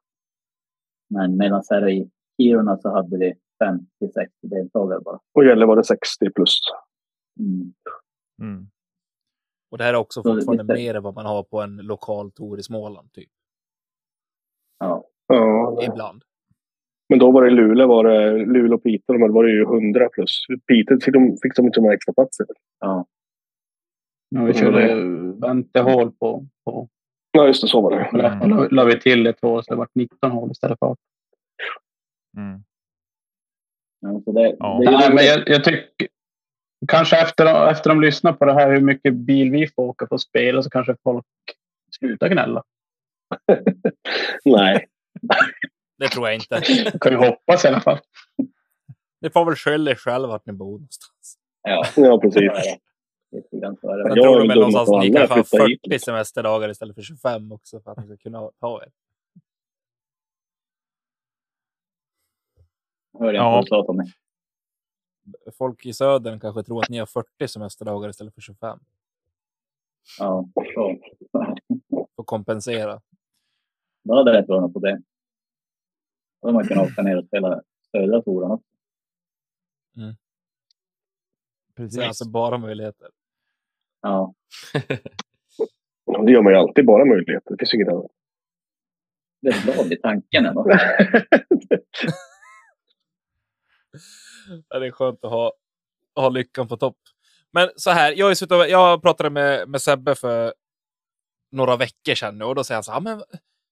[1.10, 2.10] Men medan här i
[2.42, 5.20] Kiruna så hade vi 50-60 deltagare bara.
[5.34, 6.60] Och Gällivare 60 plus.
[7.40, 7.74] Mm.
[8.42, 8.68] Mm.
[9.72, 11.78] Och det här är också Så fortfarande det- mer än vad man har på en
[11.78, 13.30] lokal tour i Småland typ.
[14.80, 16.22] Ja, Ja, Ibland.
[17.10, 19.62] men då var det Luleå, var det Luleå och Piteå, men då var det ju
[19.64, 20.46] 100 plus.
[20.68, 22.46] Piteå fick de, fick de inte några extra platser.
[22.80, 23.06] ja.
[24.30, 24.96] Ja, vi körde
[25.48, 26.90] väntehål på, på
[27.32, 28.06] Ja, just det, så var det.
[28.12, 28.48] Skellefteå.
[28.48, 30.98] La, la vi till ett hål så det var 19 hål istället för 18.
[32.38, 32.64] Mm.
[34.26, 34.80] det, Ja.
[34.86, 36.08] det Nej, ju- men jag, jag tycker
[36.88, 40.18] kanske efter, efter de lyssnar på det här hur mycket bil vi får åka på
[40.18, 41.26] spel så kanske folk
[42.00, 42.64] slutar gnälla.
[44.46, 44.86] Nej.
[45.98, 46.62] Det tror jag inte.
[47.02, 48.00] kan vi hoppas i alla fall.
[49.22, 51.38] Ni får väl skylla er själva vart ni bor någonstans.
[51.62, 52.42] Ja, Ja, precis.
[53.36, 54.10] Lite grann är det.
[54.10, 55.80] Jag Jag tror de väl någonstans på ni kanske har flyttar hit.
[55.84, 58.92] 40 semesterdagar istället för 25 också för att ni ska kunna ta er.
[63.20, 63.84] Hörde jag Ja.
[63.86, 64.04] Tommy.
[65.58, 68.80] Folk i södern kanske tror att ni har 40 semesterdagar istället för 25.
[70.20, 70.98] Ja, så.
[71.32, 73.02] För att kompensera.
[74.04, 75.04] Då hade det inte varit något problem.
[76.42, 77.62] Då hade man kunnat åka ner och spela
[77.92, 78.70] södra touren också.
[81.76, 81.96] Precis.
[81.96, 83.10] Så alltså bara möjligheter.
[84.06, 84.34] Ja,
[86.26, 87.52] Det gör man ju alltid, bara möjligheter.
[87.52, 88.12] Det finns inget annat.
[89.42, 90.64] Det är glad i tanken ändå.
[94.70, 95.54] Det är skönt att ha,
[96.16, 96.98] ha lyckan på topp.
[97.52, 100.54] Men så här, jag, är jag pratade med, med Sebbe för
[101.52, 103.24] några veckor sedan nu och då säger han så här, "Ja, men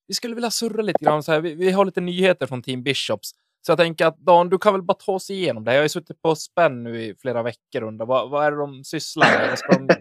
[0.07, 1.23] vi skulle vilja surra lite grann.
[1.23, 3.31] Så här, vi, vi har lite nyheter från Team Bishops.
[3.65, 5.71] Så jag tänker att Dan, du kan väl bara ta oss igenom det.
[5.71, 5.75] här.
[5.75, 8.51] Jag har ju suttit på spänn nu i flera veckor och undrar vad, vad är
[8.51, 9.49] det de sysslar med?
[9.49, 9.87] Vad ska de,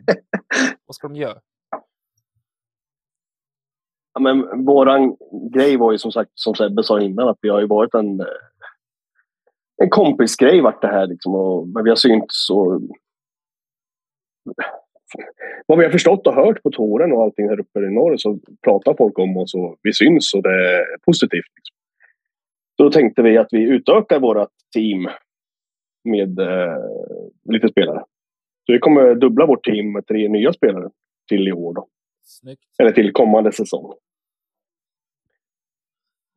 [0.86, 1.38] vad ska de göra?
[4.14, 5.16] Ja, men våran
[5.52, 8.20] grej var ju som sagt, som Sebbe sa innan, att vi har ju varit en,
[9.82, 11.34] en kompisgrej vart det här liksom.
[11.34, 12.80] Och, men vi har synts och
[15.66, 18.38] vad vi har förstått och hört på touren och allting här uppe i norr så
[18.64, 21.52] pratar folk om oss och vi syns och det är positivt.
[21.56, 21.81] Liksom.
[22.82, 25.08] Så då tänkte vi att vi utökar vårt team
[26.04, 26.76] med eh,
[27.50, 28.04] lite spelare.
[28.66, 30.90] Så vi kommer dubbla vårt team med tre nya spelare
[31.28, 31.88] till i år då.
[32.22, 32.62] Snyggt.
[32.78, 33.92] Eller till kommande säsong.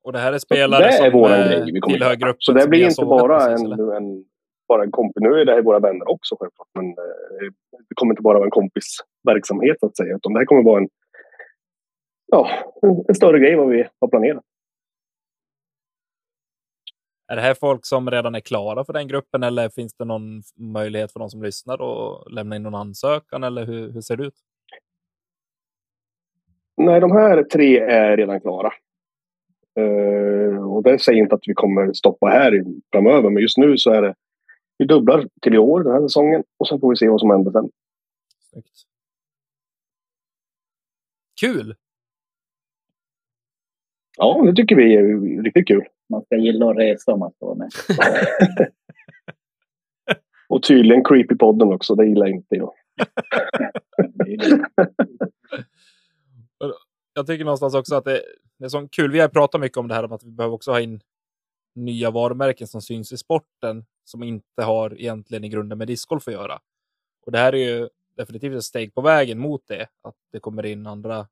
[0.04, 2.38] Och det här är spelare det är som våran eh, grej vi kommer tillhör gruppen.
[2.40, 3.96] Så det blir inte bara en, eller?
[3.96, 4.26] en,
[4.68, 5.22] bara en kompis.
[5.22, 6.68] Nu är det här våra vänner också självklart.
[6.76, 7.52] Men eh,
[7.90, 10.16] det kommer inte bara vara en kompisverksamhet att säga.
[10.16, 10.90] Utan det här kommer vara en,
[12.28, 12.50] ja,
[12.82, 14.44] en, en större grej vad vi har planerat.
[17.28, 20.42] Är det här folk som redan är klara för den gruppen eller finns det någon
[20.56, 24.24] möjlighet för de som lyssnar att lämna in någon ansökan eller hur, hur ser det
[24.24, 24.36] ut?
[26.78, 28.74] Nej, de här tre är redan klara.
[29.80, 33.30] Eh, och det säger inte att vi kommer stoppa här framöver.
[33.30, 34.16] Men just nu så är det
[34.78, 36.44] vi dubblar till i år den här säsongen.
[36.58, 37.70] Och sen får vi se vad som händer sen.
[38.50, 38.70] Snyggt.
[41.42, 41.76] Kul!
[44.18, 45.86] Ja, det tycker vi är riktigt kul.
[46.10, 47.70] Man ska gilla att resa om man står med.
[50.50, 51.96] Och tydligen Creepy-podden också.
[51.96, 52.74] Det gillar inte jag.
[57.14, 58.22] Jag tycker någonstans också att det,
[58.60, 59.12] det är så kul.
[59.12, 61.02] Vi har pratat mycket om det här om att vi behöver också ha in
[61.76, 66.34] nya varumärken som syns i sporten som inte har egentligen i grunden med discgolf att
[66.34, 66.60] göra.
[67.26, 69.88] Och det här är ju definitivt ett steg på vägen mot det.
[70.02, 71.28] Att det kommer in andra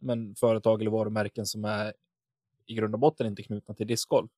[0.00, 1.92] men, företag eller varumärken som är
[2.72, 4.30] i grund och botten inte knutna till discgolf.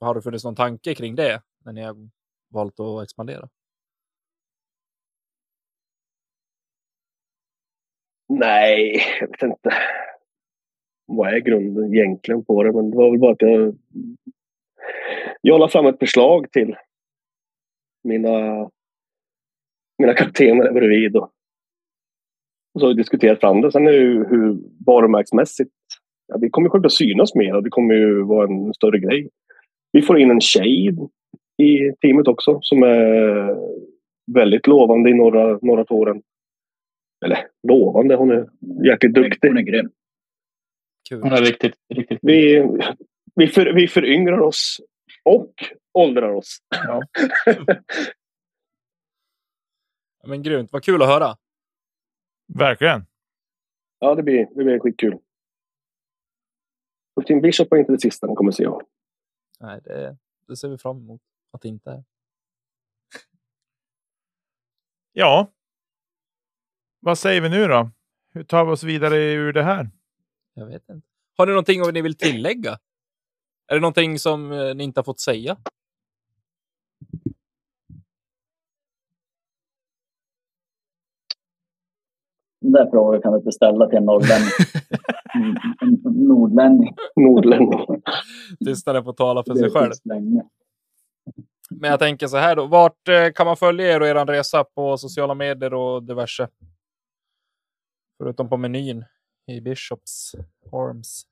[0.00, 1.96] Har det funnits någon tanke kring det när ni har
[2.48, 3.48] valt att expandera?
[8.28, 9.70] Nej, jag vet inte.
[11.06, 12.72] Vad är grunden egentligen på det?
[12.72, 13.78] Men det var väl bara att jag...
[15.40, 16.76] Jag la fram ett förslag till
[18.04, 18.70] mina,
[19.98, 21.16] mina kaptener bredvid.
[21.16, 21.30] Och,
[22.74, 23.72] och så har vi diskuterat fram det.
[23.72, 25.74] Sen är det ju hur varumärkesmässigt
[26.26, 29.28] Ja, vi kommer självklart synas mer och det kommer ju vara en större grej.
[29.92, 30.88] Vi får in en tjej
[31.62, 33.56] i teamet också som är
[34.32, 36.22] väldigt lovande i norra, norra tåren.
[37.24, 38.48] Eller lovande, hon är
[38.84, 39.48] jäkligt duktig.
[39.48, 39.90] Hon är grym.
[41.08, 41.22] Kul.
[41.22, 42.68] Hon är riktigt, riktigt Vi,
[43.34, 44.80] vi, för, vi föryngrar oss
[45.22, 45.52] och
[45.92, 46.58] åldrar oss.
[46.70, 47.02] Ja,
[50.26, 51.36] Men grymt, vad kul att höra.
[52.54, 53.06] Verkligen.
[53.98, 55.18] Ja, det blir, det blir skitkul.
[57.14, 58.82] Och Tim Bishop är inte det sista ni kommer se av.
[59.60, 60.16] Nej, det,
[60.48, 62.04] det ser vi fram emot att det inte är.
[65.12, 65.52] Ja.
[67.00, 67.90] Vad säger vi nu då?
[68.32, 69.90] Hur tar vi oss vidare ur det här?
[70.54, 71.06] Jag vet inte.
[71.36, 72.78] Har ni någonting ni vill tillägga?
[73.66, 75.56] Är det någonting som eh, ni inte har fått säga?
[82.64, 84.50] Den där frågan kan du inte ställa till en norrlänning.
[86.28, 86.94] Nordlänning.
[87.16, 88.02] Nordlänning.
[88.66, 89.92] Tystnaden får tala för sig själv.
[90.04, 90.42] länge.
[91.70, 92.66] Men jag tänker så här då.
[92.66, 96.48] Vart eh, kan man följa er och er resa på sociala medier och diverse?
[98.18, 99.04] Förutom på menyn
[99.46, 100.34] i Bishops
[100.72, 101.22] Arms.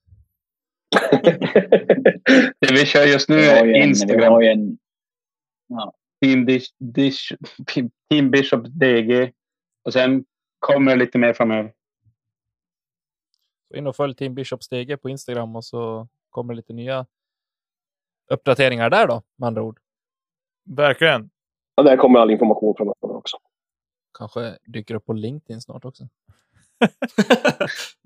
[2.61, 4.33] Det vi kör just nu Vi är vi Instagram.
[4.33, 4.79] har ju en,
[5.69, 5.93] ja,
[6.25, 7.33] Team, Dish, Dish,
[8.11, 9.33] Team Bishop DG.
[9.85, 10.25] Och sen
[10.63, 11.73] kommer lite mer framöver.
[13.75, 17.07] In och följ Team Bishops DG på Instagram och så kommer lite nya
[18.31, 19.81] uppdateringar där då, med andra ord.
[20.65, 21.31] Verkligen.
[21.75, 23.37] Ja, där kommer all information framöver också.
[24.19, 26.09] Kanske dyker upp på LinkedIn snart också.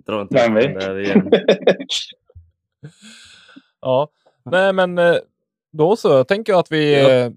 [0.06, 0.80] Dra inte Vem vet?
[0.80, 1.30] där igen.
[3.80, 4.08] Ja,
[4.44, 5.16] nej men eh,
[5.72, 7.02] då så tänker jag att vi...
[7.02, 7.32] Ja, eh,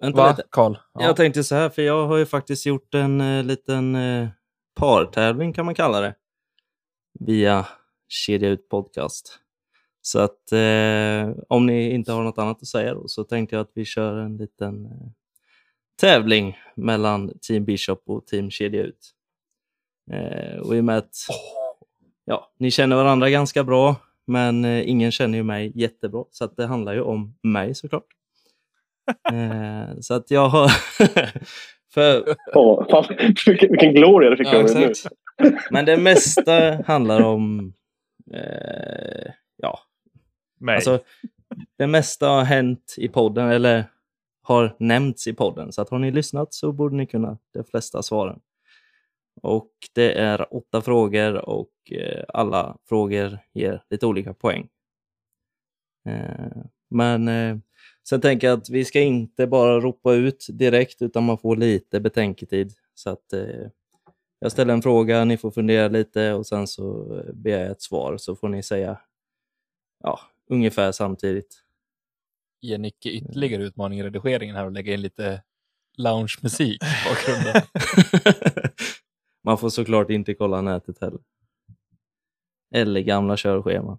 [0.00, 0.42] Vänta Va, lite.
[0.50, 0.76] Karl?
[0.92, 1.02] Ja.
[1.02, 4.28] Jag tänkte så här, för jag har ju faktiskt gjort en eh, liten eh,
[4.74, 6.14] partävling kan man kalla det.
[7.20, 7.66] Via
[8.08, 9.38] Kedja Ut Podcast.
[10.02, 13.62] Så att eh, om ni inte har något annat att säga då, så tänkte jag
[13.62, 15.08] att vi kör en liten eh,
[16.00, 19.10] tävling mellan Team Bishop och Team Kedja Ut.
[20.12, 21.14] Eh, och i och med att
[22.24, 23.96] ja, ni känner varandra ganska bra
[24.26, 28.06] Men eh, ingen känner ju mig jättebra, så att det handlar ju om mig såklart.
[29.32, 30.70] eh, så att jag har...
[31.94, 33.04] för, Åh, fan,
[33.46, 34.92] vilken, vilken gloria du fick ja, nu.
[35.70, 37.72] Men det mesta handlar om...
[38.34, 39.78] Eh, ja,
[40.60, 40.74] Mig.
[40.74, 41.00] Alltså,
[41.78, 43.84] det mesta har hänt i podden, eller
[44.42, 45.72] har nämnts i podden.
[45.72, 48.40] Så att har ni lyssnat så borde ni kunna de flesta svaren.
[49.42, 54.68] Och det är åtta frågor och eh, alla frågor ger lite olika poäng.
[56.08, 57.56] Eh, men eh,
[58.10, 62.00] sen tänker jag att vi ska inte bara ropa ut direkt utan man får lite
[62.00, 62.72] betänketid.
[62.94, 63.66] Så att eh,
[64.38, 67.82] jag ställer en fråga, ni får fundera lite och sen så eh, ber jag ett
[67.82, 69.00] svar så får ni säga
[70.02, 71.62] ja, ungefär samtidigt.
[72.60, 75.42] Ge Nicke ytterligare utmaning i redigeringen här och lägga in lite
[75.96, 77.62] loungemusik i bakgrunden.
[79.44, 81.20] Man får såklart inte kolla nätet heller.
[82.74, 83.98] Eller gamla körscheman.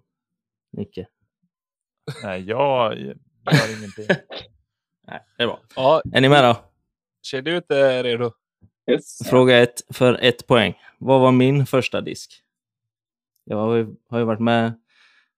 [0.72, 1.06] Nicke.
[2.22, 3.14] Nej, jag
[3.50, 4.06] gör ingenting.
[5.08, 5.60] Nej, det är bra.
[5.76, 6.56] ja, Är ni med då?
[7.26, 8.32] ser du ut är redo?
[8.90, 9.18] Yes.
[9.28, 10.74] Fråga ett för ett poäng.
[10.98, 12.42] Vad var min första disk?
[13.44, 14.72] Jag har ju, har ju varit med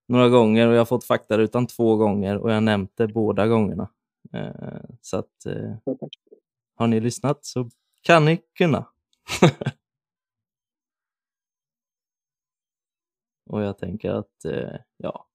[0.09, 2.63] några gånger och jag har fått faktarutan två gånger och jag
[2.97, 3.91] det båda gångerna.
[4.33, 5.77] Eh, så att eh,
[6.77, 7.71] har ni lyssnat så
[8.03, 8.89] kan ni kunna.
[13.51, 15.27] och jag tänker att eh, ja,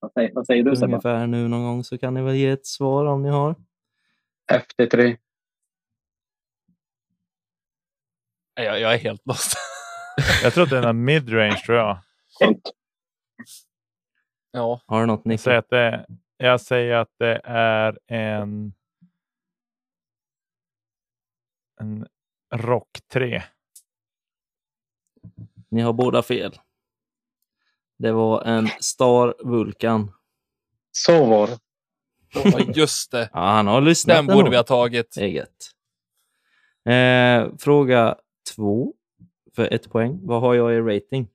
[0.00, 0.86] Vad säger, vad säger du Sebbe?
[0.86, 3.54] ungefär nu någon gång så kan ni väl ge ett svar om ni har.
[4.52, 4.96] FT3.
[8.56, 9.52] Nej, Jag, jag är helt lost.
[10.42, 11.98] Jag tror att det är en midrange tror jag.
[12.38, 12.70] Skönt.
[14.50, 18.72] ja, Har du något Jag att det, jag säger att det är en...
[21.80, 22.08] En
[22.54, 23.42] Rock 3.
[25.68, 26.52] Ni har båda fel.
[27.98, 30.12] Det var en Star Vulkan.
[30.92, 31.58] Så var det.
[32.34, 33.30] ja, just det.
[33.32, 34.50] Ja, han har lyssnat Den borde ändå.
[34.50, 35.16] vi ha tagit.
[35.16, 35.70] Gött.
[36.88, 38.16] Eh, fråga
[38.54, 38.94] två
[39.56, 40.18] för ett poäng.
[40.22, 41.28] Vad har jag i rating?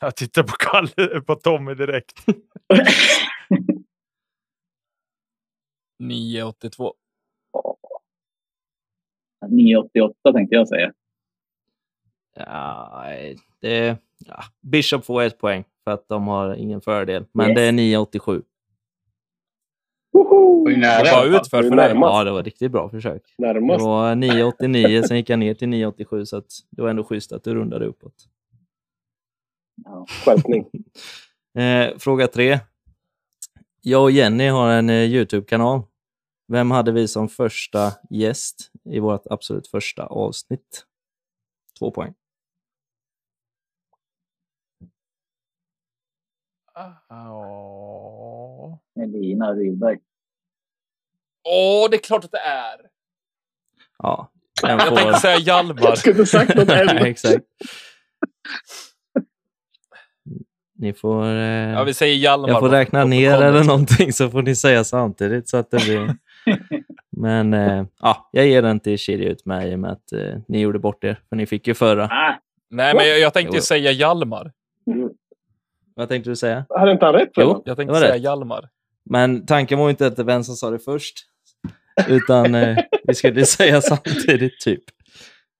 [0.00, 2.24] Jag tittar på Kalle, på Tommy direkt.
[5.98, 6.94] 982.
[9.48, 10.92] 988 tänkte jag säga.
[12.34, 13.04] Ja,
[13.60, 14.42] det, ja.
[14.62, 17.24] Bishop får ett poäng för att de har ingen fördel.
[17.32, 17.56] Men Yes.
[17.56, 18.42] det är 9,87.
[20.12, 20.64] Woho!
[20.64, 21.92] Var utför för dig?
[21.94, 23.22] Ja, det var riktigt bra försök.
[23.38, 23.84] Det Närmast.
[23.84, 27.44] var 9,89, sen gick jag ner till 9,87 så att det var ändå schysst att
[27.44, 28.14] du rundade uppåt.
[29.84, 30.06] Ja.
[30.24, 30.66] Skärpning.
[31.58, 32.58] Eh, fråga tre.
[33.82, 35.82] Jag och Jenny har en eh, Youtube-kanal.
[36.48, 40.84] Vem hade vi som första gäst i vårt absolut första avsnitt?
[41.78, 42.14] Två poäng.
[46.76, 48.78] Ja.
[49.02, 49.98] Elina Rydberg.
[51.48, 52.76] Åh, det är klart att det är!
[53.98, 54.30] Ja,
[54.62, 55.12] Jag tänkte får...
[55.12, 55.82] säga Hjalmar.
[55.82, 56.86] Jag skulle inte sagt något än.
[56.86, 57.44] Nej, exakt.
[60.78, 61.24] Ni får...
[61.24, 61.72] Eh...
[61.72, 62.48] Ja, vi säger Hjalmar.
[62.48, 63.54] Jag får på räkna ner protokollet.
[63.54, 66.16] eller någonting så får ni säga samtidigt så att det blir...
[67.16, 70.34] Men eh, ja, jag ger den till Shiri ut med i och med att eh,
[70.48, 71.20] ni gjorde bort er.
[71.28, 72.04] För ni fick ju förra.
[72.04, 72.34] Ah,
[72.70, 74.52] Nej, men jag, jag tänkte ju säga Hjalmar.
[75.96, 76.66] Vad tänkte du säga?
[76.68, 77.30] Hade inte han rätt?
[77.36, 77.62] Jo.
[77.64, 78.22] Jag tänkte säga rätt.
[78.22, 78.68] Hjalmar.
[79.04, 81.14] Men tanken var inte att det vem som sa det först.
[82.08, 84.84] Utan eh, vi skulle säga samtidigt typ.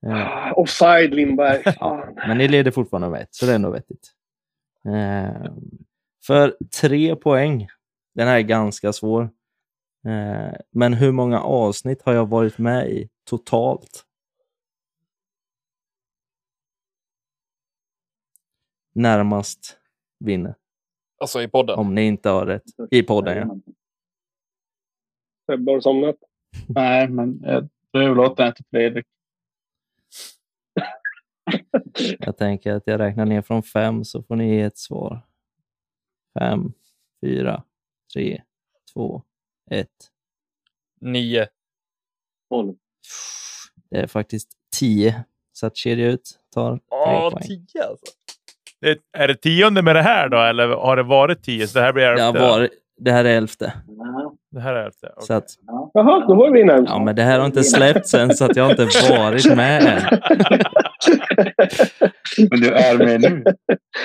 [0.06, 1.62] Eh, Offside Lindberg.
[1.80, 4.12] ja, men ni leder fortfarande med ett, så det är ändå vettigt.
[4.86, 5.52] Eh,
[6.26, 7.68] för tre poäng.
[8.14, 9.22] Den här är ganska svår.
[10.06, 14.02] Eh, men hur många avsnitt har jag varit med i totalt?
[18.94, 19.78] Närmast
[20.18, 20.54] vinner.
[21.18, 21.78] Alltså i podden.
[21.78, 22.62] Om ni inte har rätt.
[22.90, 23.56] I podden, ja.
[25.46, 26.16] Sebbe har somnat.
[26.68, 29.06] Nej, men jag överlåter den till Fredrik.
[32.18, 35.26] Jag tänker att jag räknar ner från fem så får ni ge ett svar.
[36.38, 36.72] Fem,
[37.20, 37.62] fyra,
[38.14, 38.42] tre,
[38.92, 39.22] två,
[39.70, 40.10] ett.
[41.00, 41.48] Nio.
[42.48, 42.76] 12.
[43.90, 44.48] Det är faktiskt
[44.78, 45.24] tio.
[45.52, 47.42] Så att kedja ut tar poäng.
[47.42, 48.06] tio alltså.
[48.80, 51.66] Det, är det tionde med det här då, eller har det varit tio?
[51.66, 52.40] Så det här blir Det, har elfte?
[52.42, 52.70] varit,
[53.00, 53.72] det här är elfte.
[54.50, 55.12] Det här är elfte?
[55.18, 55.36] Så okej.
[55.36, 55.90] att, ja.
[55.94, 56.88] Jaha, då var vi närmast.
[56.90, 59.82] ja, men det här har inte släppts än så att jag har inte varit med
[59.82, 60.18] än.
[62.50, 63.44] Men du är med nu.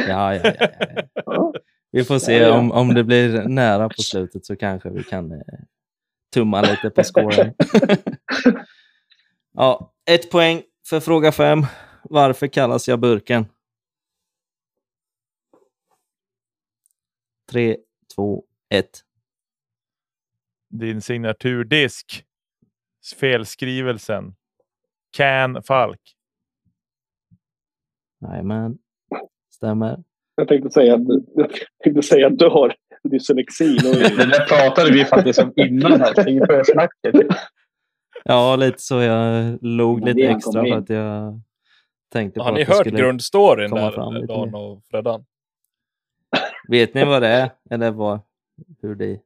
[0.10, 0.68] Ja, ja, ja,
[1.26, 1.54] ja.
[1.92, 5.38] Vi får se om, om det blir nära på slutet så kanske vi kan eh,
[6.34, 7.54] tumma lite på scoren.
[9.54, 11.66] ja, ett poäng för fråga fem.
[12.04, 13.46] Varför kallas jag burken?
[17.52, 17.78] Tre,
[18.16, 19.00] två, ett.
[20.70, 22.26] Din signaturdisk.
[23.20, 24.36] Felskrivelsen.
[25.18, 26.00] Can Falk.
[28.22, 28.78] Jajamän.
[29.50, 30.04] Stämmer.
[30.36, 31.02] Jag tänkte säga att,
[31.36, 31.52] jag
[31.84, 33.78] tänkte säga att du har dyslexi.
[33.82, 37.38] Det där pratade vi faktiskt om innan här, inför snacket.
[38.24, 39.02] Ja, lite så.
[39.02, 41.42] Jag log lite extra för att jag
[42.12, 43.00] tänkte på Har ni att det hört skulle...
[43.00, 45.26] grundstoryn där, Dan och Freddan?
[46.68, 47.52] Vet ni vad det är?
[47.70, 48.20] Eller vad,
[48.82, 49.22] hur, det,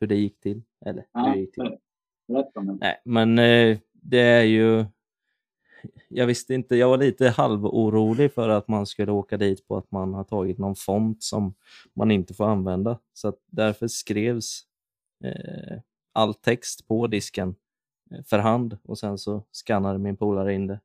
[0.00, 0.62] hur det gick till?
[0.86, 1.78] Eller Ja, gick till?
[2.80, 4.84] Nej, men eh, det är ju...
[6.08, 9.90] Jag visste inte, jag var lite halvorolig för att man skulle åka dit på att
[9.90, 11.54] man har tagit någon font som
[11.94, 12.98] man inte får använda.
[13.12, 14.62] Så därför skrevs
[15.24, 15.78] eh,
[16.12, 17.54] all text på disken
[18.10, 20.80] eh, för hand och sen så skannade min polare in det.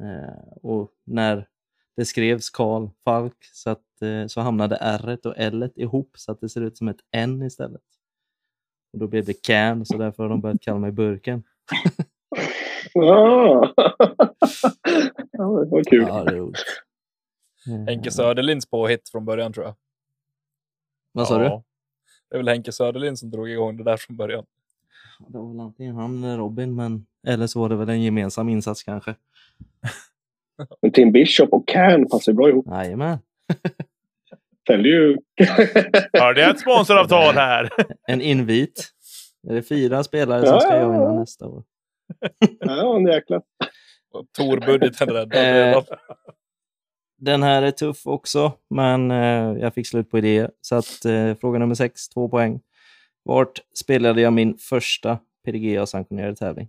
[0.00, 1.48] Eh, och när
[1.96, 6.40] det skrevs Karl Falk så, att, eh, så hamnade R och L ihop så att
[6.40, 7.82] det ser ut som ett N istället.
[8.92, 11.42] Och då blev det Can, så därför har de börjat kalla mig Burken.
[12.94, 13.72] ah.
[15.32, 16.06] ja, det var kul.
[16.08, 16.58] Ja, det roligt.
[17.66, 19.74] Eh, Henke Söderlinds påhitt från början tror jag.
[21.12, 21.44] Vad sa du?
[21.44, 21.62] Ja.
[22.30, 24.44] Det är väl Henke Söderlind som drog igång det där från början.
[25.28, 28.48] Det var väl antingen han eller Robin, men eller så var det väl en gemensam
[28.48, 29.14] insats kanske.
[30.82, 32.66] Men Tim Bishop och Can passar bra ihop.
[32.70, 33.18] Jajamän.
[34.66, 35.16] Fällde ju...
[36.12, 37.68] Hörde jag ett sponsoravtal här?
[38.08, 38.88] En invit.
[39.48, 40.82] Är det fyra spelare som ska Ja.
[40.82, 41.64] joina nästa år?
[42.60, 43.36] ja, en jäkla.
[44.12, 45.84] Och Tor-budgeten räddad Eh, redan.
[47.18, 50.50] Den här är tuff också, men eh, jag fick slut på idéer.
[50.60, 52.60] Så att eh, fråga nummer sex, två poäng.
[53.22, 56.68] Vart spelade jag min första PDGA-sanktionerade tävling?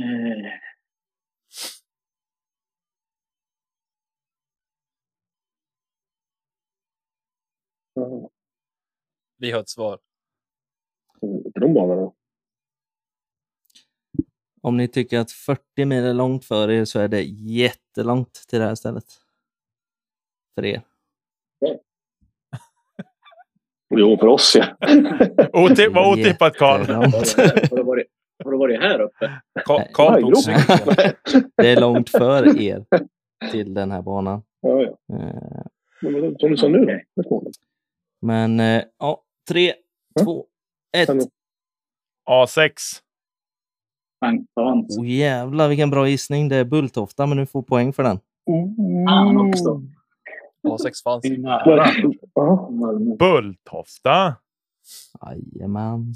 [0.00, 0.60] Eh,
[9.38, 9.98] Vi har ett svar.
[11.20, 12.12] På de banorna.
[14.62, 18.58] Om ni tycker att 40 mil är långt för er så är det jättelångt till
[18.58, 19.04] det här stället.
[20.54, 20.82] För er.
[23.94, 24.76] Jo, för oss ja.
[26.12, 26.80] Otippat Karl.
[28.44, 29.40] Har, du varit, här uppe?
[29.66, 31.14] Ka- cykeln.
[31.56, 32.84] Det är långt för er
[33.50, 34.42] till den här banan.
[34.60, 35.16] ja, ja.
[35.18, 35.62] Eh,
[36.02, 37.42] Men Som du sa nu då?
[38.22, 39.72] Men eh, ja, tre,
[40.14, 40.24] Ja.
[40.24, 40.46] två,
[40.96, 41.06] ett.
[41.06, 41.24] Kan du-
[42.30, 42.72] A6.
[44.24, 44.98] Sankt Hans.
[44.98, 46.48] Oh, jävlar vilken bra gissning.
[46.48, 48.18] Det är Bulltofta, men du får poäng för den.
[49.08, 49.82] Fan också.
[50.68, 51.24] A6 fanns.
[51.24, 51.86] Nära.
[53.18, 54.34] Bulltofta.
[55.22, 56.14] Jajamän.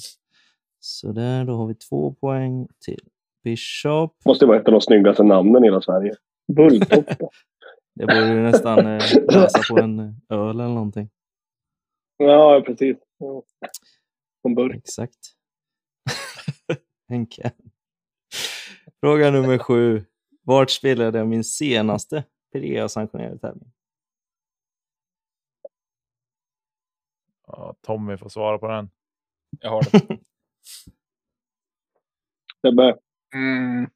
[0.87, 3.09] Så där, då har vi två poäng till
[3.45, 4.17] Bishop.
[4.25, 6.15] Måste vara ett av de snyggaste namnen i hela Sverige.
[6.53, 7.29] Bulltofta.
[7.95, 11.11] Det borde du nästan eh, läsa på en eh, öl eller någonting.
[12.17, 12.97] ja, precis.
[13.19, 13.43] Ja.
[14.43, 14.79] Från början.
[14.79, 15.19] Exakt.
[17.09, 17.53] Henke.
[19.01, 20.05] Fråga nummer sju.
[20.43, 23.73] Vart spelade jag min senaste PDA-sanktionerade tävling?
[27.47, 28.91] Ja, Tommy får svara på den.
[29.61, 30.19] Jag har det.
[32.63, 32.99] Sebbe.
[33.35, 33.91] Mm.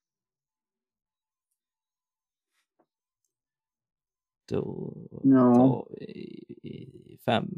[4.49, 4.93] Då
[5.23, 5.55] Ja.
[5.55, 7.49] tar vi fem,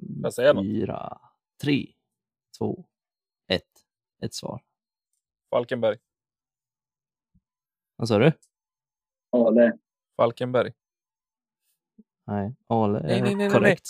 [0.63, 1.21] fyra,
[1.63, 1.87] tre,
[2.59, 2.85] två,
[3.47, 3.65] ett.
[4.23, 4.63] Ett svar.
[5.51, 5.99] Falkenberg.
[7.97, 8.33] Vad sa du?
[9.31, 9.79] Ale.
[10.17, 10.73] Falkenberg.
[12.27, 13.89] Nej, Ale är Nej, nej, nej, nej, korrekt.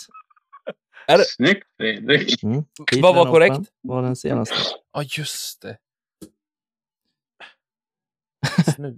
[1.35, 2.43] Snyggt Fredrik.
[2.43, 2.63] Mm.
[3.01, 3.73] Vad var Open korrekt?
[3.81, 4.55] var den senaste.
[4.93, 5.77] Ja, just det.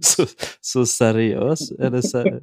[0.00, 0.26] Så,
[0.60, 2.40] så seriös, eller ser...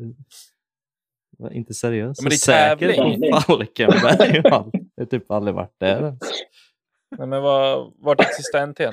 [1.52, 3.32] Inte seriös, Ja, men det är säker tävling.
[3.32, 4.42] på Falkenberg.
[4.44, 6.18] Jag har jag har typ aldrig varit där.
[7.18, 8.92] Nej, men vad, vart är sista NT då?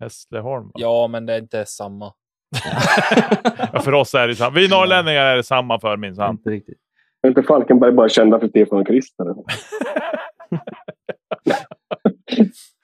[0.00, 0.64] Hässleholm.
[0.66, 0.72] va?
[0.74, 2.12] Ja, men det är inte samma.
[3.72, 4.54] Ja, för oss är det samma.
[4.56, 6.30] Vi norrlänningar är det samma för minsann.
[6.30, 6.78] Inte riktigt.
[7.22, 9.24] Är inte Falkenberg bara kända för Stefan och Christer?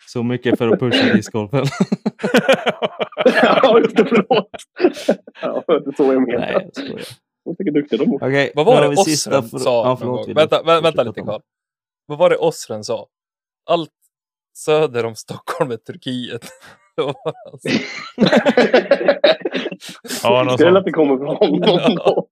[0.06, 1.64] Så mycket för att pusha discgolfen.
[3.42, 4.04] ja, just det.
[4.04, 4.48] Förlåt.
[5.42, 6.52] ja, det är så jag Nej, menar.
[6.52, 7.00] jag skojar.
[7.44, 8.16] Jag tycker duktiga de är.
[8.16, 9.86] Okej, Vad var det Osren fr- sa?
[9.88, 11.40] Ja, förlåt, vänta, vä- vänta lite Karl.
[12.06, 13.06] Vad var det Osren sa?
[13.70, 13.90] Allt
[14.56, 16.46] söder om Stockholm är Turkiet.
[16.96, 17.68] Det alltså-
[20.22, 20.84] Ja, att sånt.
[20.84, 22.26] det kommer från honom.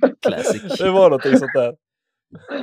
[0.00, 0.14] det?
[0.28, 0.78] Classic.
[0.78, 1.74] det var någonting sånt där.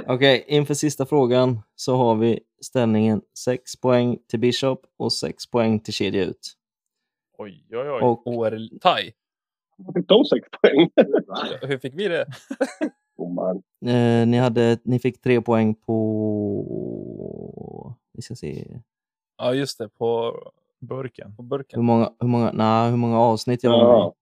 [0.08, 5.80] Okej, inför sista frågan så har vi ställningen 6 poäng till Bishop och 6 poäng
[5.80, 6.54] till kedja ut.
[7.38, 8.02] Oj, oj, oj.
[8.02, 9.14] Och OR-taj.
[9.96, 10.90] Fick de sex poäng?
[11.62, 12.26] Hur fick vi det?
[13.18, 13.58] Domaren.
[13.86, 17.96] eh, ni, hade, ni fick tre poäng på...
[18.14, 18.78] Vi ska se.
[19.38, 19.90] Ja, just det.
[19.90, 20.34] På,
[20.82, 21.36] Burken.
[21.36, 21.86] på Hur burken.
[21.86, 23.94] många, hur många, nej, hur många avsnitt jag var med.
[23.94, 24.14] Ja.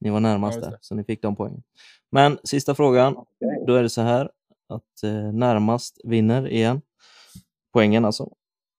[0.00, 0.78] Ni var närmast Ja, där, det.
[0.80, 1.62] så ni fick de poängen.
[2.10, 3.64] Men sista frågan, Okej.
[3.66, 4.30] då är det så här
[4.70, 6.82] att eh, närmast vinner igen.
[7.72, 8.32] Poängen alltså.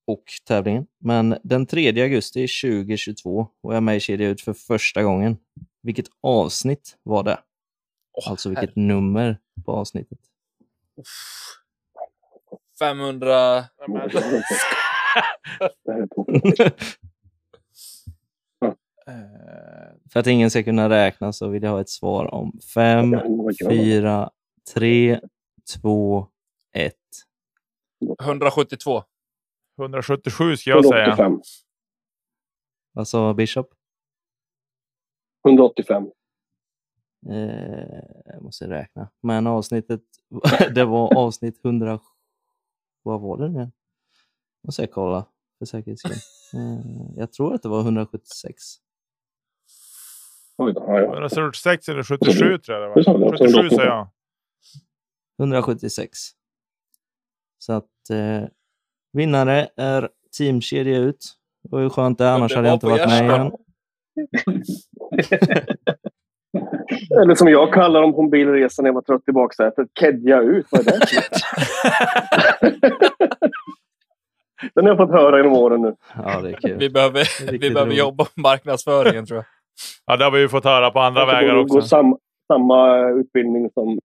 [0.07, 0.87] Och tävlingen.
[0.99, 5.37] Men den 3 augusti 2022 var jag med i Kedja ut för första gången.
[5.83, 7.39] Vilket avsnitt var det?
[8.27, 10.19] alltså vilket nummer på avsnittet?
[12.79, 13.63] 500...
[16.15, 16.97] Tokigt.
[19.07, 19.13] Eh,
[20.13, 23.21] För att ingen ska kunna räkna så vill jag ha ett svar om 5, Vad
[23.21, 23.69] gör man?
[23.69, 24.29] 4,
[24.73, 25.19] 3,
[25.65, 26.27] 2,
[26.73, 26.95] 1.
[28.21, 29.03] 172.
[29.79, 31.07] 177 ska jag säga.
[31.07, 31.41] 185.
[32.91, 33.73] Vad sa Bishop?
[35.47, 36.11] 185.
[37.29, 37.35] Eh,
[38.25, 39.09] jag måste räkna.
[39.21, 40.01] Men avsnittet,
[40.75, 41.99] det var avsnitt 100...
[43.03, 43.71] Vad var det nu?
[44.63, 45.25] Måste jag kolla
[45.59, 46.11] för säkerhets skull.
[46.61, 46.79] Eh,
[47.15, 48.63] jag tror att det var 176.
[50.57, 50.83] Oj då.
[50.87, 51.13] Ja, ja.
[51.13, 53.27] 146 eller 77 tror jag det var.
[53.27, 54.07] också, 77 sa jag.
[55.41, 56.09] 176.
[57.57, 58.43] Så att eh,
[59.13, 61.25] vinnare är Team Kedja ut.
[61.63, 63.51] Det var ju skönt det, annars det hade jag inte varit med igen.
[67.21, 69.87] Eller som jag kallar dem på en bilresa när jag var trött i baksätet.
[69.99, 70.65] Kedja ut.
[70.71, 71.05] Vad är det?
[74.75, 75.95] Den har jag fått höra genom åren nu.
[76.15, 76.77] Ja, det är kul.
[76.79, 79.45] Vi behöver, vi behöver jobba på marknadsföringen tror jag.
[80.05, 81.87] Ja, det har vi ju fått höra på andra vägar gå- gå också.
[81.87, 82.17] Samma,
[82.47, 83.99] samma utbildning som,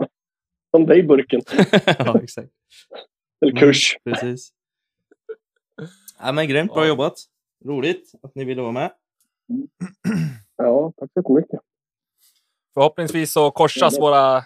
[0.70, 1.40] som dig, Burken.
[1.98, 2.48] ja, exakt.
[3.40, 3.60] Eller Mm.
[3.60, 3.96] kurs.
[4.04, 4.52] Precis.
[6.18, 6.88] Ja, men grymt, bra Ja.
[6.88, 7.14] jobbat.
[7.64, 8.92] Roligt att ni ville vara med.
[10.56, 11.60] Ja, tack så jättemycket.
[12.74, 14.44] Förhoppningsvis så korsas våra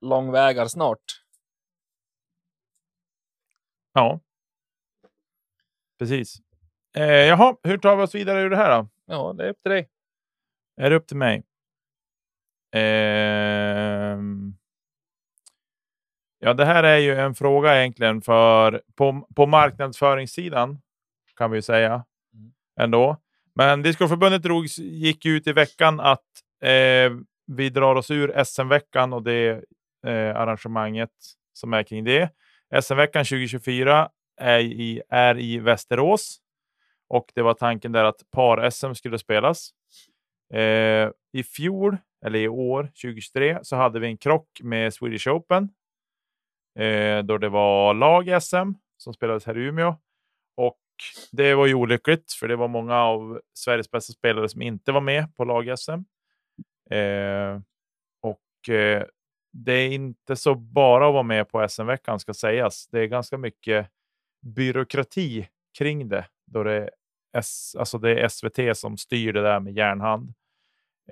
[0.00, 1.02] långvägar snart.
[3.92, 4.20] Ja.
[5.98, 6.36] Precis.
[6.96, 8.88] Eh, jaha, hur tar vi oss vidare ur det här då?
[9.06, 9.88] Ja, det är upp till dig.
[10.76, 11.42] Är det upp till mig?
[12.72, 14.57] Ehm.
[16.38, 20.80] Ja, det här är ju en fråga egentligen för på, på marknadsföringssidan
[21.36, 22.52] kan vi ju säga Mm.
[22.80, 23.16] ändå.
[23.54, 24.42] Men Discoförbundet
[24.78, 26.24] gick ut i veckan att
[26.62, 27.12] eh,
[27.46, 29.48] vi drar oss ur SM-veckan och det
[30.06, 31.10] eh, arrangemanget
[31.52, 32.30] som är kring det.
[32.82, 34.08] SM-veckan 2024
[34.40, 36.38] är i, är i Västerås
[37.08, 39.70] och det var tanken där att par-SM skulle spelas.
[40.54, 45.68] Eh, I fjol, eller i år, 2023, så hade vi en krock med Swedish Open.
[46.78, 49.94] Eh, då det var lag-SM som spelades här i Umeå.
[50.56, 50.78] Och
[51.32, 55.00] det var ju olyckligt, för det var många av Sveriges bästa spelare som inte var
[55.00, 56.04] med på lag-SM.
[56.90, 57.60] Eh,
[58.22, 59.04] och eh,
[59.52, 62.86] det är inte så bara att vara med på SM-veckan ska sägas.
[62.86, 63.86] Det är ganska mycket
[64.42, 65.48] byråkrati
[65.78, 66.26] kring det.
[66.46, 66.90] Då det är,
[67.36, 70.32] S, alltså det är SVT som styr det där med järnhand.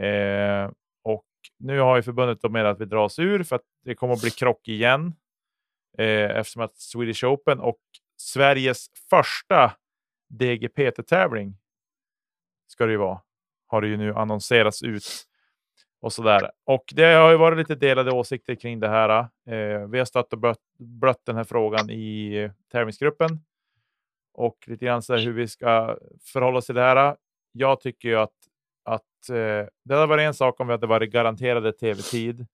[0.01, 0.71] Eh,
[1.03, 1.27] och
[1.59, 4.21] nu har ju förbundet då med att vi dras ur för att det kommer att
[4.21, 5.15] bli krock igen.
[5.99, 7.81] Eh, eftersom att Swedish Open och
[8.17, 9.73] Sveriges första
[10.29, 11.57] DGPT-tävling
[12.67, 13.21] ska det ju vara.
[13.67, 15.27] Har det ju nu annonserats ut.
[16.01, 16.51] Och sådär.
[16.65, 19.19] Och det har ju varit lite delade åsikter kring det här.
[19.47, 23.41] Eh, vi har stött och blött, blött den här frågan i eh, tävlingsgruppen.
[24.35, 27.17] Och lite grann så här hur vi ska förhålla oss till det här.
[27.53, 28.35] Jag tycker ju att,
[28.85, 32.47] att eh, det hade varit en sak om vi hade varit garanterade tv-tid.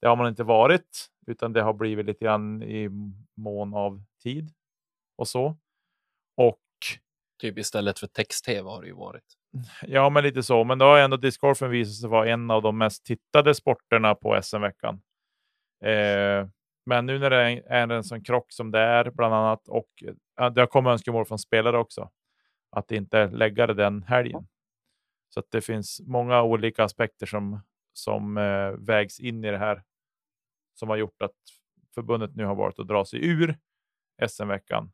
[0.00, 2.88] Det har man inte varit, utan det har blivit lite grann i
[3.36, 4.52] mån av tid
[5.16, 5.56] och så.
[6.36, 6.60] Och
[7.40, 9.24] Typ istället för text-tv har det ju varit.
[9.82, 10.64] Ja, men lite så.
[10.64, 14.42] Men då har ändå discgolfen visat sig vara en av de mest tittade sporterna på
[14.42, 14.94] SM-veckan.
[15.84, 16.48] Eh,
[16.86, 19.88] men nu när det är en sån krock som det är, bland annat, och
[20.54, 22.10] det har kommit önskemål från spelare också,
[22.70, 24.46] att inte lägga det den helgen.
[25.28, 27.60] Så att det finns många olika aspekter som,
[27.92, 29.82] som eh, vägs in i det här,
[30.74, 31.34] som har gjort att
[31.94, 33.56] förbundet nu har valt att dra sig ur
[34.28, 34.90] SM-veckan.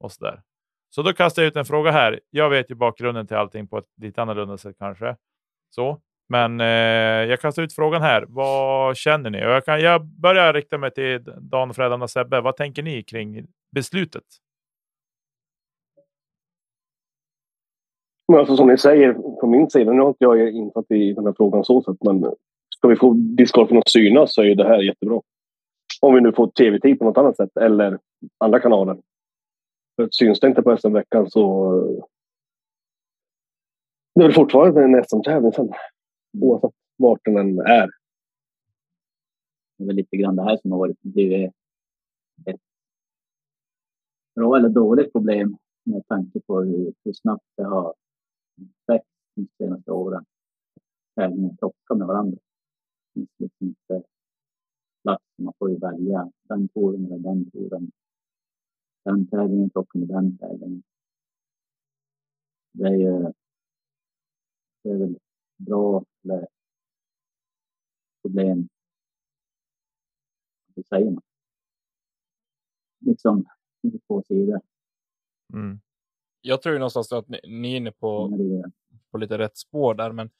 [0.00, 0.42] Och så där.
[0.90, 2.20] Så då kastar jag ut en fråga här.
[2.30, 5.16] Jag vet ju bakgrunden till allting på ett lite annorlunda sätt kanske.
[5.70, 6.00] Så.
[6.28, 6.66] Men eh,
[7.30, 8.24] jag kastar ut frågan här.
[8.28, 9.38] Vad känner ni?
[9.38, 12.40] Och jag, kan, jag börjar rikta mig till Dan, Fredan och Sebbe.
[12.40, 14.24] Vad tänker ni kring beslutet?
[18.28, 21.26] Men alltså som ni säger från min sida, nu har inte jag insatt i den
[21.26, 22.24] här frågan så sätt, men
[22.80, 25.20] ska vi få discgolfen att synas så är ju det här jättebra.
[26.00, 27.98] Om vi nu får tv-tid på något annat sätt eller
[28.38, 28.96] andra kanaler.
[29.96, 32.04] För syns det inte på SM-veckan så eh,
[34.14, 35.72] det är väl fortfarande en SM-tävling sen.
[36.40, 37.90] Oavsett vart den än är.
[39.78, 41.52] Det är väl lite grann det här som har varit blivit
[42.46, 42.60] ett
[44.34, 47.94] bra eller dåligt problem med tanke på hur, hur snabbt det har
[48.86, 50.24] växt de senaste åren.
[51.16, 52.38] Tävlingar krockar med varandra.
[53.20, 54.08] Det finns liksom inte
[55.02, 55.24] plats.
[55.38, 57.90] Man får ju välja den touren eller den touren.
[59.04, 60.82] Den tävlingen krockar med den tävlingen.
[62.72, 63.32] Det är ju
[64.82, 65.18] det är väl
[65.56, 66.48] bra eller
[68.22, 68.68] problem.
[70.74, 71.22] Vad säger man?
[72.98, 73.44] Liksom,
[73.82, 74.60] det två sidor.
[75.52, 75.80] Mm.
[76.40, 78.70] Jag tror ju någonstans att ni, ni är inne på, det
[79.10, 80.30] på lite rätt spår där, men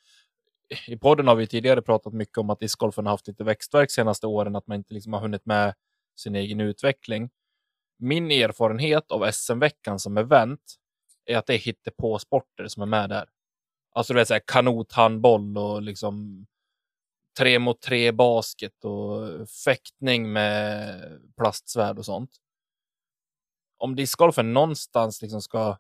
[0.87, 4.27] i podden har vi tidigare pratat mycket om att discgolfen har haft lite växtverk senaste
[4.27, 5.75] åren, att man inte liksom har hunnit med
[6.17, 7.31] sin egen utveckling.
[7.99, 10.61] Min erfarenhet av SM-veckan som event
[11.25, 13.29] är att det är hittepå-sporter som är med där.
[13.93, 16.47] Alltså du vet, så här, kanothandboll och liksom
[17.39, 21.03] tre mot tre basket och fäktning med
[21.37, 22.31] plastsvärd och sånt.
[23.79, 25.77] Om discgolfen någonstans liksom ska...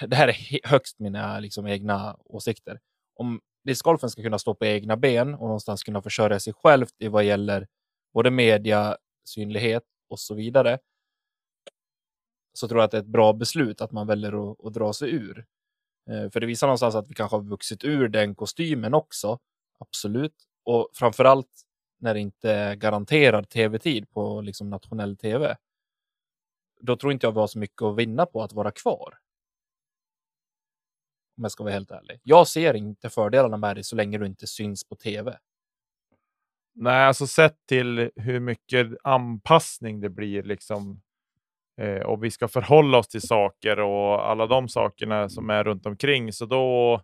[0.06, 2.80] Det här är högst mina liksom egna åsikter.
[3.14, 7.08] Om discgolfen ska kunna stå på egna ben och någonstans kunna försörja sig självt i
[7.08, 7.66] vad gäller
[8.12, 10.78] både media, synlighet och så vidare.
[12.52, 14.92] Så tror jag att det är ett bra beslut att man väljer att, att dra
[14.92, 15.46] sig ur.
[16.10, 19.38] Eh, för det visar någonstans att vi kanske har vuxit ur den kostymen också.
[19.78, 20.34] Absolut.
[20.64, 21.62] Och framförallt
[21.98, 25.56] när det inte är garanterad tv-tid på liksom nationell tv.
[26.80, 29.14] Då tror inte jag vi har så mycket att vinna på att vara kvar.
[31.36, 32.20] Om jag ska vara helt ärlig.
[32.22, 35.38] Jag ser inte fördelarna med det så länge du inte syns på tv.
[36.74, 41.00] Nej, alltså sett till hur mycket anpassning det blir liksom.
[41.80, 45.86] Eh, och vi ska förhålla oss till saker och alla de sakerna som är runt
[45.86, 46.32] omkring.
[46.32, 46.94] Så då,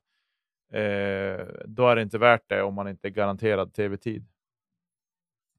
[0.72, 4.26] eh, då är det inte värt det om man inte är garanterad tv-tid.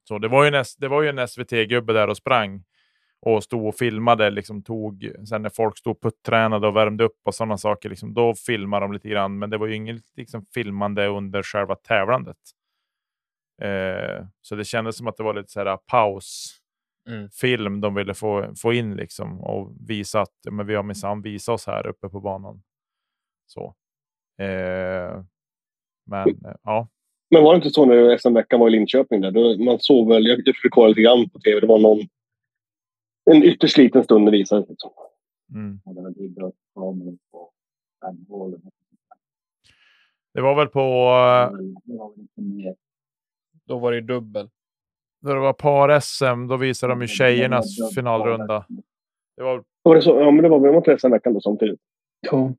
[0.08, 2.64] Så det var ju en, S- det var ju en SVT-gubbe där och sprang
[3.22, 4.30] och stod och filmade.
[4.30, 8.14] Liksom tog, sen när folk stod och puttränade och värmde upp och sådana saker, liksom,
[8.14, 9.40] då filmade de lite grann.
[9.40, 12.38] Men det var ju inget liksom, filmande under själva tävlandet.
[13.62, 16.62] Eh, så det kändes som att det var lite så här pausfilm
[17.68, 17.82] Mm.
[17.82, 21.68] de ville få, få in liksom och visa att men vi har minsann visat oss
[21.68, 22.62] här uppe på banan.
[23.48, 23.76] Så.
[24.40, 25.24] Eh,
[26.06, 26.88] men eh, ja,
[27.30, 29.22] Men var det inte så när SM-veckan var i Linköping?
[29.22, 29.32] Där?
[29.32, 31.60] Då, man såg väl, jag, jag fick kolla lite grann på tv.
[31.60, 32.00] Det var någon,
[33.32, 34.46] en ytterst liten stund det
[35.54, 35.80] mm.
[35.86, 37.52] Det var idrottskameror på
[38.02, 38.62] bandbollen.
[40.34, 40.80] det var väl på
[42.66, 42.74] eh.
[43.66, 44.50] Då var det dubbel.
[45.22, 48.66] när det var par-SM, då visade de ju tjejernas finalrunda.
[49.38, 50.22] Det var Var det så?
[50.22, 51.80] Ja, men det var väl inte SM-veckan då samtidigt?
[52.32, 52.58] Jo.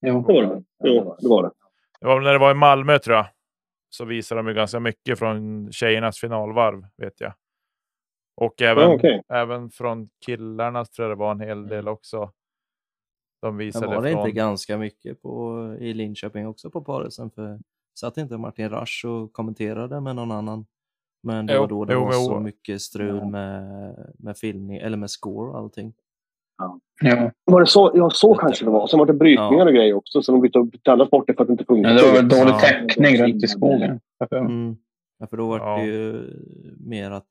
[0.00, 0.24] Jo.
[0.26, 0.62] Det var det.
[0.84, 1.50] Jo, det var det.
[2.00, 3.26] Det var väl när det var i Malmö tror jag.
[3.88, 7.32] Så visade de ju ganska mycket från tjejernas finalvarv vet jag.
[8.36, 9.22] Och även, Ja, okej.
[9.28, 12.30] även från killarnas tror jag det var en hel del också.
[13.42, 14.20] De Men visade var det från...
[14.20, 17.30] inte ganska mycket på, i Linköping också på parisen?
[17.30, 17.58] För
[18.00, 20.66] satt inte Martin Rasch och kommenterade med någon annan?
[21.22, 23.28] Men det Jo, var då det jo, var men så mycket strul Ja.
[23.28, 23.64] med,
[24.18, 25.92] med filmning, eller med score och allting.
[26.58, 26.80] Ja.
[27.44, 27.90] Var det så?
[27.94, 28.86] Ja, så kanske det var.
[28.86, 29.64] Sen var det brytningar Ja.
[29.66, 30.22] och grejer också.
[30.22, 31.88] Så de bytte alla sporter för att det inte funkar.
[31.88, 32.58] Men det var dålig Ja.
[32.58, 34.00] täckning runt i skogen.
[34.30, 34.76] Mm.
[35.18, 35.76] Ja, för då var Ja.
[35.76, 36.30] det ju
[36.80, 37.30] mer att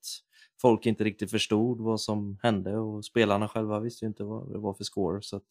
[0.66, 4.58] folk inte riktigt förstod vad som hände och spelarna själva visste ju inte vad det
[4.58, 5.22] var för score.
[5.22, 5.44] Så att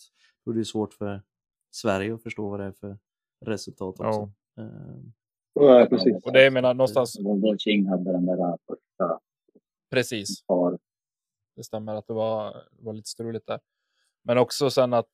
[0.44, 1.22] då är det ju svårt för
[1.70, 2.98] Sverige att förstå vad det är för
[3.44, 4.30] resultat också.
[4.58, 4.64] Eh,
[5.60, 6.24] Nej, precis.
[6.24, 9.20] Och det jag menar någonstans, Volvo King hade den där första
[9.90, 10.46] precis.
[10.46, 10.78] par.
[11.56, 13.60] Det stämmer att det var, var lite struligt där.
[14.22, 15.08] Men också sen att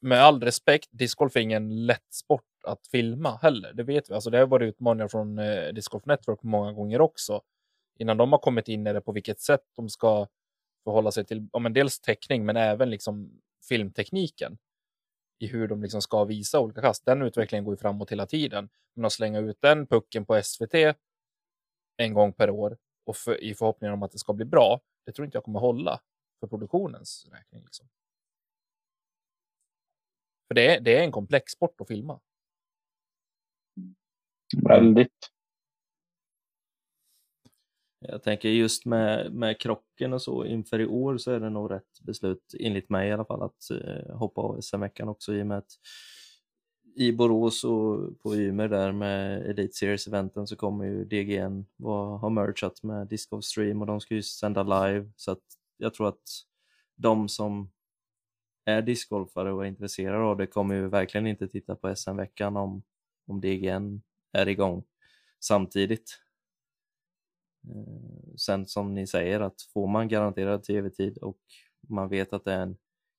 [0.00, 3.72] med all respekt, discgolf är ingen lätt sport att filma heller.
[3.72, 4.14] Det vet vi.
[4.14, 7.42] Alltså det har varit utmaningar från eh, Discgolf Network många gånger också.
[7.98, 10.28] Innan de har kommit in i det på vilket sätt de ska
[10.84, 14.58] förhålla sig till ja, men dels teckning, men även liksom filmtekniken
[15.38, 17.06] i hur de liksom ska visa olika kast.
[17.06, 18.68] Den utvecklingen går ju framåt hela tiden.
[18.94, 20.74] Men att slänga ut den pucken på SVT
[21.96, 25.12] en gång per år och för, i förhoppningen om att det ska bli bra, det
[25.12, 26.00] tror inte jag kommer hålla
[26.40, 27.62] för produktionens räkning.
[27.64, 27.88] Liksom.
[30.48, 32.20] För det är, det är en komplex sport att filma.
[34.68, 35.30] Väldigt.
[38.08, 41.70] Jag tänker just med, med krocken och så inför i år så är det nog
[41.70, 45.46] rätt beslut, enligt mig i alla fall, att eh, hoppa av SM-veckan också i och
[45.46, 45.70] med att
[46.96, 51.66] i Borås och på Ymer där med Elite Series-eventen så kommer ju DGN
[52.20, 55.42] ha merchat med Disc of Stream och de ska ju sända live så att
[55.76, 56.22] jag tror att
[56.96, 57.70] de som
[58.64, 62.82] är discgolfare och är intresserade av det kommer ju verkligen inte titta på SM-veckan om,
[63.26, 64.84] om DGN är igång
[65.40, 66.21] samtidigt.
[67.68, 71.38] Eh, sen som ni säger att får man garanterad tv-tid och
[71.88, 72.76] man vet att det är en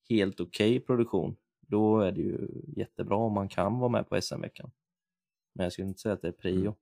[0.09, 4.21] helt okej okay produktion, då är det ju jättebra om man kan vara med på
[4.21, 4.71] SM-veckan.
[5.53, 6.75] Men jag skulle inte säga att det är prio.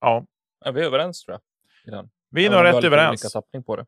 [0.00, 0.26] Ja.
[0.64, 1.40] ja vi är överens tror jag.
[1.88, 2.10] I den.
[2.30, 3.36] Vi är nog rätt överens.
[3.66, 3.86] På det.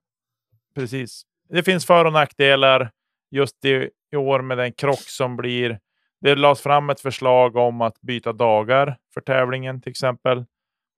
[0.74, 1.22] Precis.
[1.48, 2.92] Det finns för och nackdelar
[3.30, 5.80] just i, i år med den krock som blir.
[6.20, 10.44] Det lades fram ett förslag om att byta dagar för tävlingen till exempel.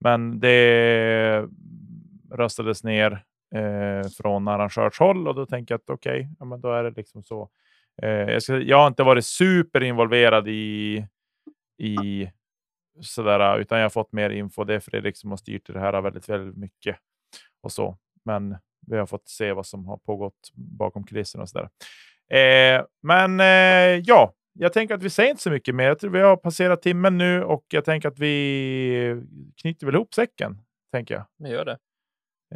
[0.01, 1.49] Men det
[2.31, 6.73] röstades ner eh, från arrangörshåll och då tänker jag att okej, okay, ja, men då
[6.73, 7.51] är det liksom så.
[8.03, 11.07] Eh, jag, ska, jag har inte varit superinvolverad i,
[11.79, 12.31] i
[13.01, 14.65] sådär, utan jag har fått mer info.
[14.65, 16.97] Det är Fredrik som har styrt det här väldigt, väldigt mycket
[17.63, 17.97] och så.
[18.25, 18.57] Men
[18.87, 21.69] vi har fått se vad som har pågått bakom kulisserna och sådär.
[22.31, 25.85] Eh, men eh, ja, jag tänker att vi säger inte så mycket mer.
[25.85, 29.23] Jag tror vi har passerat timmen nu och jag tänker att vi
[29.57, 30.63] knyter väl ihop säcken.
[30.93, 31.25] Tänker jag.
[31.39, 31.79] Vi gör det.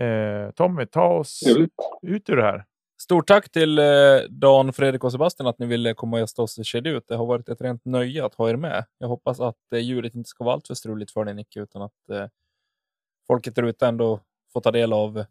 [0.05, 1.69] Eh, Tommy, ta oss mm.
[2.03, 2.65] ut ur det här.
[3.03, 3.85] Stort tack till eh,
[4.31, 7.05] Dan, Fredrik och Sebastian att ni ville komma och gästa oss i Kedja ut.
[7.09, 8.85] Det har varit ett rent nöje att ha er med.
[8.99, 12.11] Jag hoppas att eh, ljudet inte ska vara alltför struligt för dig Nicke, utan att
[12.11, 12.27] eh,
[13.27, 14.21] folket där ute ändå
[14.53, 15.25] får ta del av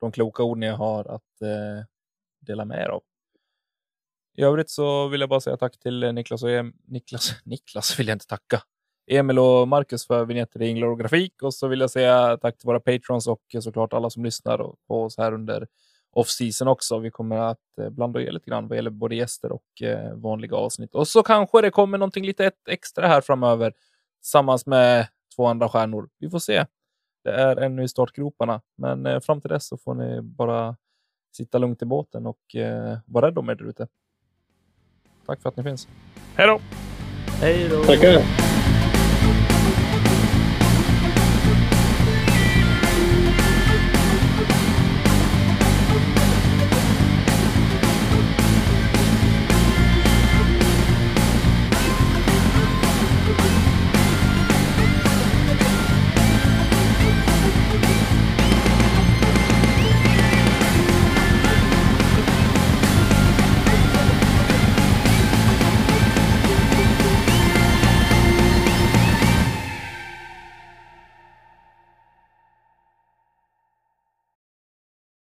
[0.00, 1.84] de kloka ord ni har att eh,
[2.40, 3.02] dela med er av.
[4.38, 7.32] I övrigt så vill jag bara säga tack till eh, Niklas och em Niklas.
[7.44, 8.62] Niklas vill jag inte tacka.
[9.10, 11.42] Emil och Marcus för vignetter, i och grafik.
[11.42, 14.58] Och så vill jag säga tack till våra patrons och såklart alla som lyssnar
[14.88, 15.66] på oss här under
[16.12, 16.98] off-season också.
[16.98, 20.14] Vi kommer att eh, blanda och ge lite grann vad gäller både gäster och eh,
[20.14, 20.94] vanliga avsnitt.
[20.94, 23.72] Och så kanske det kommer någonting lite extra här framöver
[24.22, 26.08] tillsammans med två andra stjärnor.
[26.18, 26.66] Vi får se.
[27.24, 30.76] Det är ännu i startgroparna, men fram till dess så får ni bara
[31.36, 32.38] sitta lugnt i båten och
[33.06, 33.88] vara rädd om er där ute.
[35.26, 35.88] Tack för att ni finns.
[36.36, 36.60] Hej då!
[37.40, 37.84] Hej då!
[37.84, 38.22] Tackar!